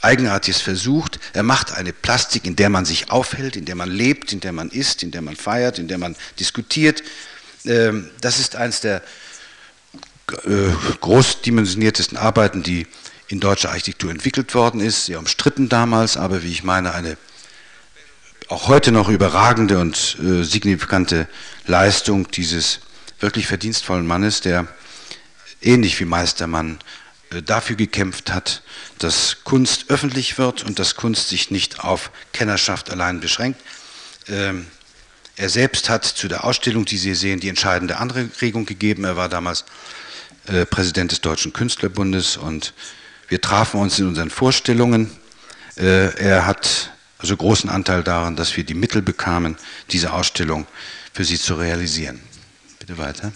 [0.00, 1.20] Eigenartiges versucht.
[1.34, 4.52] Er macht eine Plastik, in der man sich aufhält, in der man lebt, in der
[4.52, 7.02] man isst, in der man feiert, in der man diskutiert.
[7.66, 9.02] Ähm, das ist eines der
[10.46, 10.70] äh,
[11.02, 12.86] großdimensioniertesten Arbeiten, die
[13.28, 17.18] in deutscher Architektur entwickelt worden ist, sehr umstritten damals, aber wie ich meine, eine
[18.48, 21.28] auch heute noch überragende und äh, signifikante
[21.66, 22.80] Leistung dieses
[23.18, 24.68] wirklich verdienstvollen Mannes, der
[25.60, 26.78] ähnlich wie Meistermann
[27.30, 28.62] äh, dafür gekämpft hat,
[28.98, 33.60] dass Kunst öffentlich wird und dass Kunst sich nicht auf Kennerschaft allein beschränkt.
[34.28, 34.66] Ähm,
[35.34, 39.04] er selbst hat zu der Ausstellung, die Sie sehen, die entscheidende Anregung gegeben.
[39.04, 39.64] Er war damals
[40.46, 42.74] äh, Präsident des Deutschen Künstlerbundes und
[43.28, 45.10] wir trafen uns in unseren Vorstellungen.
[45.76, 49.56] Äh, er hat also großen Anteil daran, dass wir die Mittel bekamen,
[49.90, 50.66] diese Ausstellung
[51.12, 52.20] für Sie zu realisieren.
[52.78, 53.32] Bitte weiter.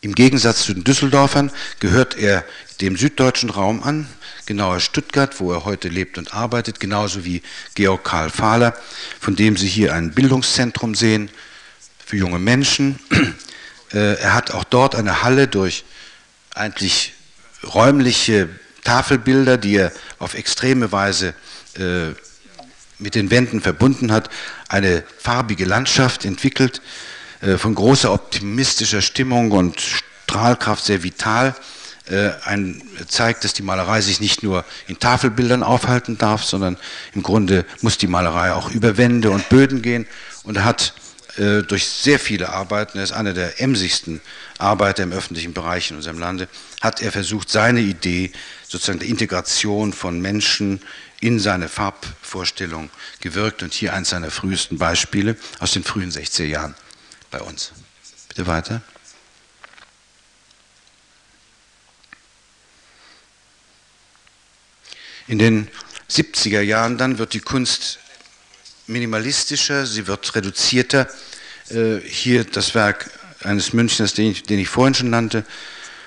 [0.00, 2.44] Im Gegensatz zu den Düsseldorfern gehört er
[2.80, 4.06] dem süddeutschen Raum an,
[4.46, 7.42] genauer Stuttgart, wo er heute lebt und arbeitet, genauso wie
[7.74, 8.76] Georg Karl Fahler,
[9.18, 11.30] von dem Sie hier ein Bildungszentrum sehen
[12.04, 12.98] für junge Menschen.
[13.90, 15.82] Äh, er hat auch dort eine Halle durch
[16.54, 17.14] eigentlich
[17.62, 18.50] räumliche
[18.88, 21.34] Tafelbilder, die er auf extreme Weise
[21.76, 22.14] äh,
[22.98, 24.30] mit den Wänden verbunden hat,
[24.70, 26.80] eine farbige Landschaft entwickelt,
[27.42, 31.54] äh, von großer optimistischer Stimmung und Strahlkraft, sehr vital.
[32.08, 36.78] Äh, ein, zeigt, dass die Malerei sich nicht nur in Tafelbildern aufhalten darf, sondern
[37.12, 40.06] im Grunde muss die Malerei auch über Wände und Böden gehen.
[40.44, 40.94] Und hat
[41.36, 44.22] äh, durch sehr viele Arbeiten, er ist einer der emsigsten
[44.56, 46.48] Arbeiter im öffentlichen Bereich in unserem Lande,
[46.80, 48.32] hat er versucht, seine Idee
[48.68, 50.80] sozusagen der Integration von Menschen
[51.20, 52.90] in seine Farbvorstellung
[53.20, 56.74] gewirkt und hier eines seiner frühesten Beispiele aus den frühen 60er Jahren
[57.30, 57.72] bei uns.
[58.28, 58.82] Bitte weiter.
[65.26, 65.68] In den
[66.10, 67.98] 70er Jahren dann wird die Kunst
[68.86, 71.08] minimalistischer, sie wird reduzierter.
[71.70, 73.10] Äh, hier das Werk
[73.44, 75.44] eines Münchners, den ich, den ich vorhin schon nannte,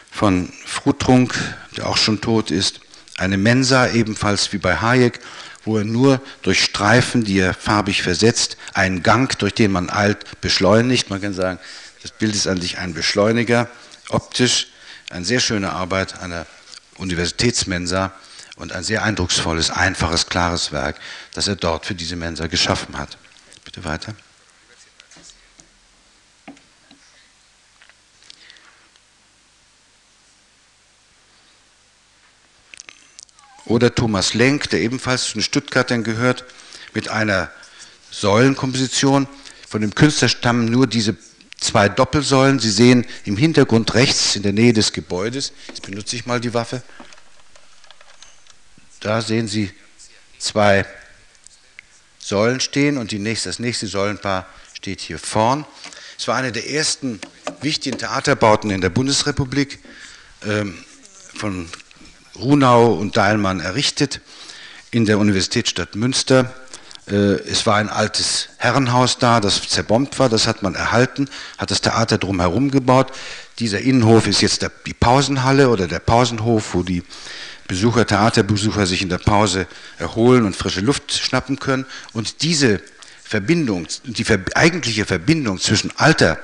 [0.10, 0.52] von
[0.84, 1.36] Frutrunk,
[1.78, 2.80] der auch schon tot ist.
[3.18, 5.20] Eine Mensa, ebenfalls wie bei Hayek,
[5.64, 10.42] wo er nur durch Streifen, die er farbig versetzt, einen Gang, durch den man eilt,
[10.42, 11.12] beschleunigt.
[11.12, 11.60] Man kann sagen,
[12.02, 13.70] das Bild ist an sich ein Beschleuniger,
[14.10, 14.68] optisch.
[15.12, 16.48] Eine sehr schöne Arbeit einer
[16.98, 18.14] Universitätsmensa
[18.56, 20.96] und ein sehr eindrucksvolles, einfaches, klares Werk,
[21.34, 23.18] das er dort für diese Mensa geschaffen hat.
[23.66, 24.16] Bitte weiter.
[33.72, 36.44] Oder Thomas Lenk, der ebenfalls zu den Stuttgartern gehört,
[36.94, 37.50] mit einer
[38.12, 39.30] Säulenkomposition.
[39.66, 41.16] Von dem Künstler stammen nur diese
[41.58, 42.60] zwei Doppelsäulen.
[42.60, 46.54] Sie sehen im Hintergrund rechts in der Nähe des Gebäudes, jetzt benutze ich mal die
[46.54, 46.84] Waffe,
[49.00, 49.72] da sehen Sie
[50.38, 50.86] zwei
[52.20, 55.66] Säulen stehen und nächste, das nächste Säulenpaar steht hier vorn.
[56.20, 57.22] Es war eine der ersten
[57.62, 59.80] wichtigen Theaterbauten in der Bundesrepublik,
[60.46, 60.78] ähm,
[61.36, 61.70] von
[62.36, 64.22] Runau und Deilmann errichtet,
[64.92, 66.54] in der Universitätsstadt Münster.
[67.08, 71.72] Äh, es war ein altes Herrenhaus da, das zerbombt war, das hat man erhalten, hat
[71.72, 73.12] das Theater drumherum gebaut.
[73.60, 77.04] Dieser Innenhof ist jetzt die Pausenhalle oder der Pausenhof, wo die
[77.68, 79.66] Besucher, Theaterbesucher sich in der Pause
[79.98, 81.86] erholen und frische Luft schnappen können.
[82.12, 82.82] Und diese
[83.24, 84.26] Verbindung, die
[84.56, 86.38] eigentliche Verbindung zwischen alter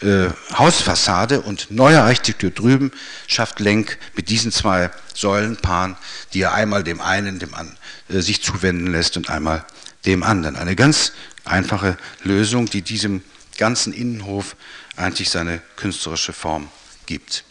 [0.00, 2.92] äh, Hausfassade und neuer Architektur drüben
[3.26, 5.96] schafft Lenk mit diesen zwei Säulenpaaren,
[6.32, 7.76] die er einmal dem einen dem an,
[8.08, 9.64] äh, sich zuwenden lässt und einmal
[10.04, 10.56] dem anderen.
[10.56, 11.12] Eine ganz
[11.44, 13.22] einfache Lösung, die diesem
[13.56, 14.56] ganzen Innenhof
[14.96, 16.68] eigentlich seine künstlerische Form
[17.06, 17.44] gibt.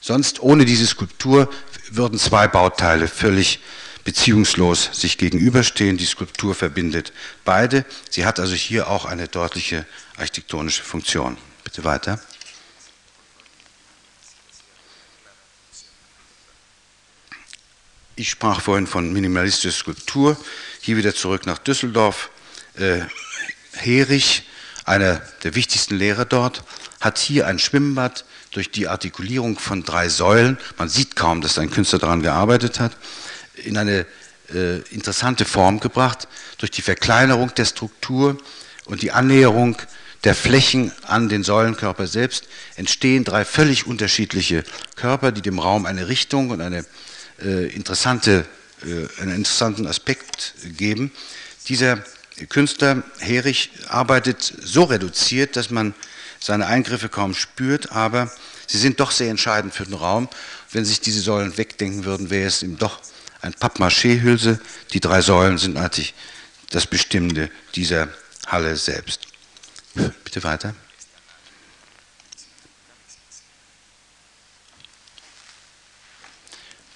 [0.00, 1.48] Sonst ohne diese Skulptur
[1.90, 3.60] würden zwei Bauteile völlig
[4.04, 5.96] beziehungslos sich gegenüberstehen.
[5.96, 7.12] Die Skulptur verbindet
[7.44, 7.84] beide.
[8.10, 9.86] Sie hat also hier auch eine deutliche
[10.16, 11.36] architektonische Funktion.
[11.64, 12.20] Bitte weiter.
[18.14, 20.36] Ich sprach vorhin von minimalistischer Skulptur.
[20.80, 22.30] Hier wieder zurück nach Düsseldorf.
[22.74, 23.00] Äh,
[23.72, 24.42] Herich,
[24.84, 26.62] einer der wichtigsten Lehrer dort,
[27.00, 31.70] hat hier ein Schwimmbad durch die Artikulierung von drei Säulen, man sieht kaum, dass ein
[31.70, 32.96] Künstler daran gearbeitet hat,
[33.64, 34.06] in eine
[34.52, 38.38] äh, interessante Form gebracht, durch die Verkleinerung der Struktur
[38.84, 39.76] und die Annäherung
[40.24, 42.46] der Flächen an den Säulenkörper selbst
[42.76, 44.62] entstehen drei völlig unterschiedliche
[44.94, 46.84] Körper, die dem Raum eine Richtung und eine
[47.42, 48.44] äh, interessante
[48.84, 51.12] äh, einen interessanten Aspekt geben.
[51.68, 52.02] Dieser
[52.48, 55.94] Künstler Herich arbeitet so reduziert, dass man
[56.40, 58.30] seine Eingriffe kaum spürt, aber
[58.66, 60.28] sie sind doch sehr entscheidend für den Raum.
[60.72, 63.00] Wenn sich diese Säulen wegdenken würden, wäre es ihm doch
[63.42, 64.60] ein Pappmaché-Hülse.
[64.92, 66.14] Die drei Säulen sind eigentlich
[66.70, 68.08] das Bestimmende dieser
[68.46, 69.26] Halle selbst.
[70.24, 70.74] Bitte weiter.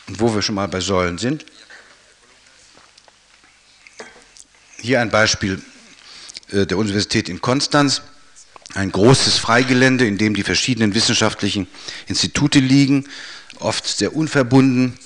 [0.06, 1.44] Und wo wir schon mal bei Säulen sind,
[4.80, 5.60] hier ein Beispiel
[6.52, 8.02] äh, der Universität in Konstanz,
[8.74, 11.66] ein großes Freigelände, in dem die verschiedenen wissenschaftlichen
[12.06, 13.08] Institute liegen,
[13.58, 14.96] oft sehr unverbunden.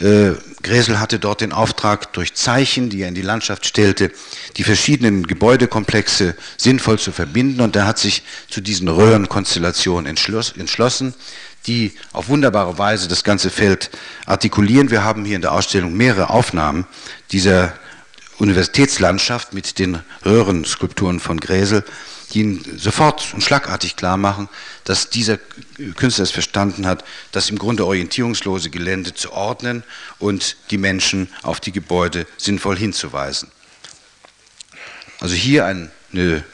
[0.00, 0.32] Äh,
[0.62, 4.10] Gräsel hatte dort den Auftrag, durch Zeichen, die er in die Landschaft stellte,
[4.56, 7.60] die verschiedenen Gebäudekomplexe sinnvoll zu verbinden.
[7.60, 11.14] Und er hat sich zu diesen Röhrenkonstellationen entschlossen
[11.66, 13.90] die auf wunderbare Weise das ganze Feld
[14.26, 14.90] artikulieren.
[14.90, 16.86] Wir haben hier in der Ausstellung mehrere Aufnahmen
[17.32, 17.74] dieser
[18.38, 21.84] Universitätslandschaft mit den Röhrenskulpturen von Gräsel,
[22.32, 24.48] die ihn sofort und schlagartig klar machen,
[24.84, 25.38] dass dieser
[25.96, 29.82] Künstler es verstanden hat, das im Grunde orientierungslose Gelände zu ordnen
[30.18, 33.50] und die Menschen auf die Gebäude sinnvoll hinzuweisen.
[35.18, 36.44] Also hier eine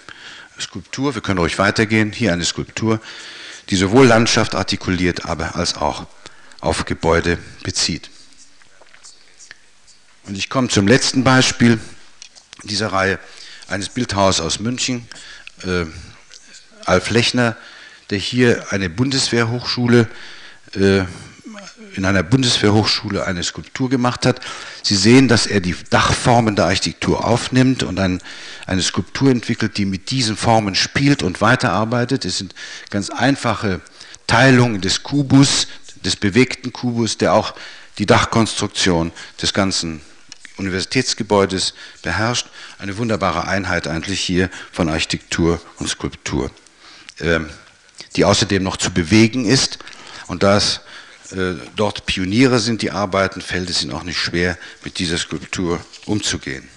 [0.59, 3.01] Skulptur, wir können ruhig weitergehen, hier eine Skulptur,
[3.71, 6.07] die sowohl Landschaft artikuliert, aber als auch
[6.61, 8.11] auf Gebäude bezieht.
[10.25, 11.79] Und ich komme zum letzten Beispiel
[12.65, 13.19] dieser Reihe
[13.69, 15.09] eines Bildhauers aus München,
[15.67, 15.87] äh,
[16.85, 17.57] Alf Lechner,
[18.11, 20.09] der hier eine Bundeswehrhochschule
[20.75, 21.03] äh,
[21.95, 24.41] in einer Bundeswehrhochschule eine Skulptur gemacht hat.
[24.83, 28.21] Sie sehen, dass er die Dachformen der Architektur aufnimmt und ein,
[28.67, 32.25] eine Skulptur entwickelt, die mit diesen Formen spielt und weiterarbeitet.
[32.25, 32.55] Es sind
[32.91, 33.81] ganz einfache
[34.27, 35.69] Teilungen des Kubus,
[36.05, 37.55] des bewegten Kubus, der auch
[37.99, 40.01] die Dachkonstruktion des ganzen
[40.57, 42.49] Universitätsgebäudes beherrscht.
[42.79, 46.51] Eine wunderbare Einheit eigentlich hier von Architektur und Skulptur,
[47.21, 47.49] ähm,
[48.17, 49.79] die außerdem noch zu bewegen ist.
[50.27, 50.81] Und das
[51.33, 55.81] äh, dort Pioniere sind, die arbeiten, fällt es ihnen auch nicht schwer, mit dieser Skulptur
[56.07, 56.69] umzugehen.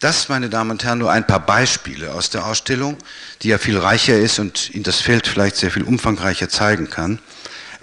[0.00, 2.96] Das, meine Damen und Herren, nur ein paar Beispiele aus der Ausstellung,
[3.42, 7.18] die ja viel reicher ist und Ihnen das Feld vielleicht sehr viel umfangreicher zeigen kann.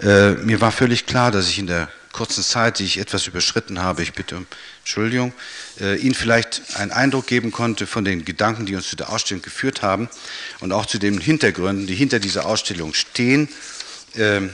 [0.00, 3.82] Äh, mir war völlig klar, dass ich in der kurzen Zeit, die ich etwas überschritten
[3.82, 4.46] habe, ich bitte um
[4.80, 5.34] Entschuldigung,
[5.80, 9.42] äh, Ihnen vielleicht einen Eindruck geben konnte von den Gedanken, die uns zu der Ausstellung
[9.42, 10.08] geführt haben
[10.60, 13.50] und auch zu den Hintergründen, die hinter dieser Ausstellung stehen.
[14.14, 14.48] Ähm,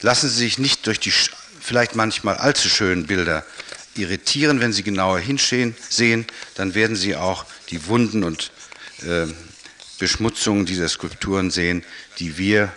[0.00, 1.12] lassen Sie sich nicht durch die
[1.60, 3.46] vielleicht manchmal allzu schönen Bilder
[3.94, 4.60] irritieren.
[4.60, 6.26] Wenn Sie genauer hinsehen, sehen,
[6.56, 8.50] dann werden Sie auch die Wunden und
[9.02, 9.26] äh,
[10.00, 11.84] Beschmutzungen dieser Skulpturen sehen,
[12.18, 12.72] die wir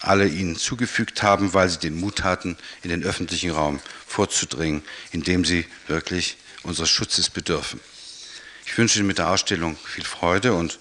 [0.00, 4.82] alle ihnen zugefügt haben, weil sie den Mut hatten, in den öffentlichen Raum vorzudringen,
[5.12, 7.80] indem sie wirklich unseres Schutzes bedürfen.
[8.66, 10.78] Ich wünsche Ihnen mit der Ausstellung viel Freude und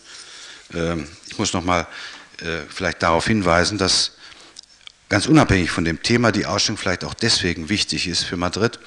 [0.73, 0.95] äh,
[1.27, 1.87] ich muss noch mal
[2.41, 4.11] äh, vielleicht darauf hinweisen, dass
[5.09, 8.79] ganz unabhängig von dem Thema die Ausstellung vielleicht auch deswegen wichtig ist für Madrid,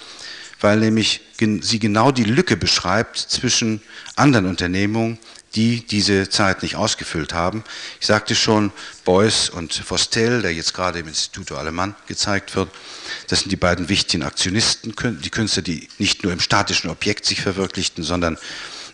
[0.61, 3.83] weil nämlich sie genau die Lücke beschreibt zwischen
[4.14, 5.18] anderen Unternehmungen,
[5.55, 7.62] die diese Zeit nicht ausgefüllt haben.
[8.00, 8.72] Ich sagte schon,
[9.05, 12.70] Beuys und Fostel, der jetzt gerade im Instituto Alemann gezeigt wird,
[13.28, 17.40] das sind die beiden wichtigen Aktionisten, die Künstler, die nicht nur im statischen Objekt sich
[17.40, 18.38] verwirklichten, sondern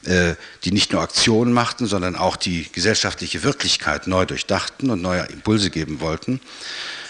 [0.04, 0.34] äh,
[0.64, 5.70] die nicht nur Aktionen machten, sondern auch die gesellschaftliche Wirklichkeit neu durchdachten und neue Impulse
[5.70, 6.40] geben wollten.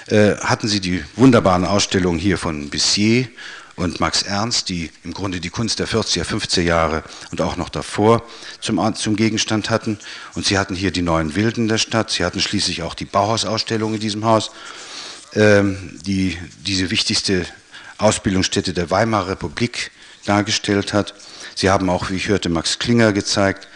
[0.06, 3.28] Äh, hatten Sie die wunderbaren Ausstellungen hier von Bissier
[3.78, 7.68] und Max Ernst, die im Grunde die Kunst der 40er, 50er Jahre und auch noch
[7.68, 8.24] davor
[8.60, 9.98] zum, zum Gegenstand hatten.
[10.34, 12.10] Und Sie hatten hier die neuen Wilden der Stadt.
[12.10, 14.50] Sie hatten schließlich auch die Bauhausausstellung in diesem Haus,
[15.34, 17.46] ähm, die diese wichtigste
[17.98, 19.92] Ausbildungsstätte der Weimarer Republik
[20.24, 21.14] dargestellt hat.
[21.54, 23.68] Sie haben auch, wie ich hörte, Max Klinger gezeigt.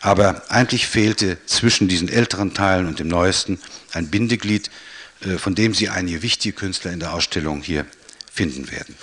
[0.00, 3.60] Aber eigentlich fehlte zwischen diesen älteren Teilen und dem neuesten
[3.92, 4.70] ein Bindeglied,
[5.22, 7.84] äh, von dem Sie einige wichtige Künstler in der Ausstellung hier
[8.32, 8.94] finden werden.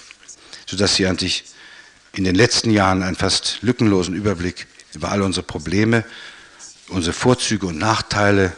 [0.68, 1.46] Sodass Sie eigentlich
[2.14, 6.04] in den letzten Jahren einen fast lückenlosen Überblick über alle unsere Probleme,
[6.90, 8.56] unsere Vorzüge und Nachteile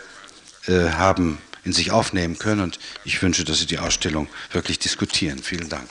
[0.68, 2.62] äh, haben in sich aufnehmen können.
[2.62, 5.39] Und ich wünsche, dass Sie die Ausstellung wirklich diskutieren.
[5.39, 5.89] Vielen Dank.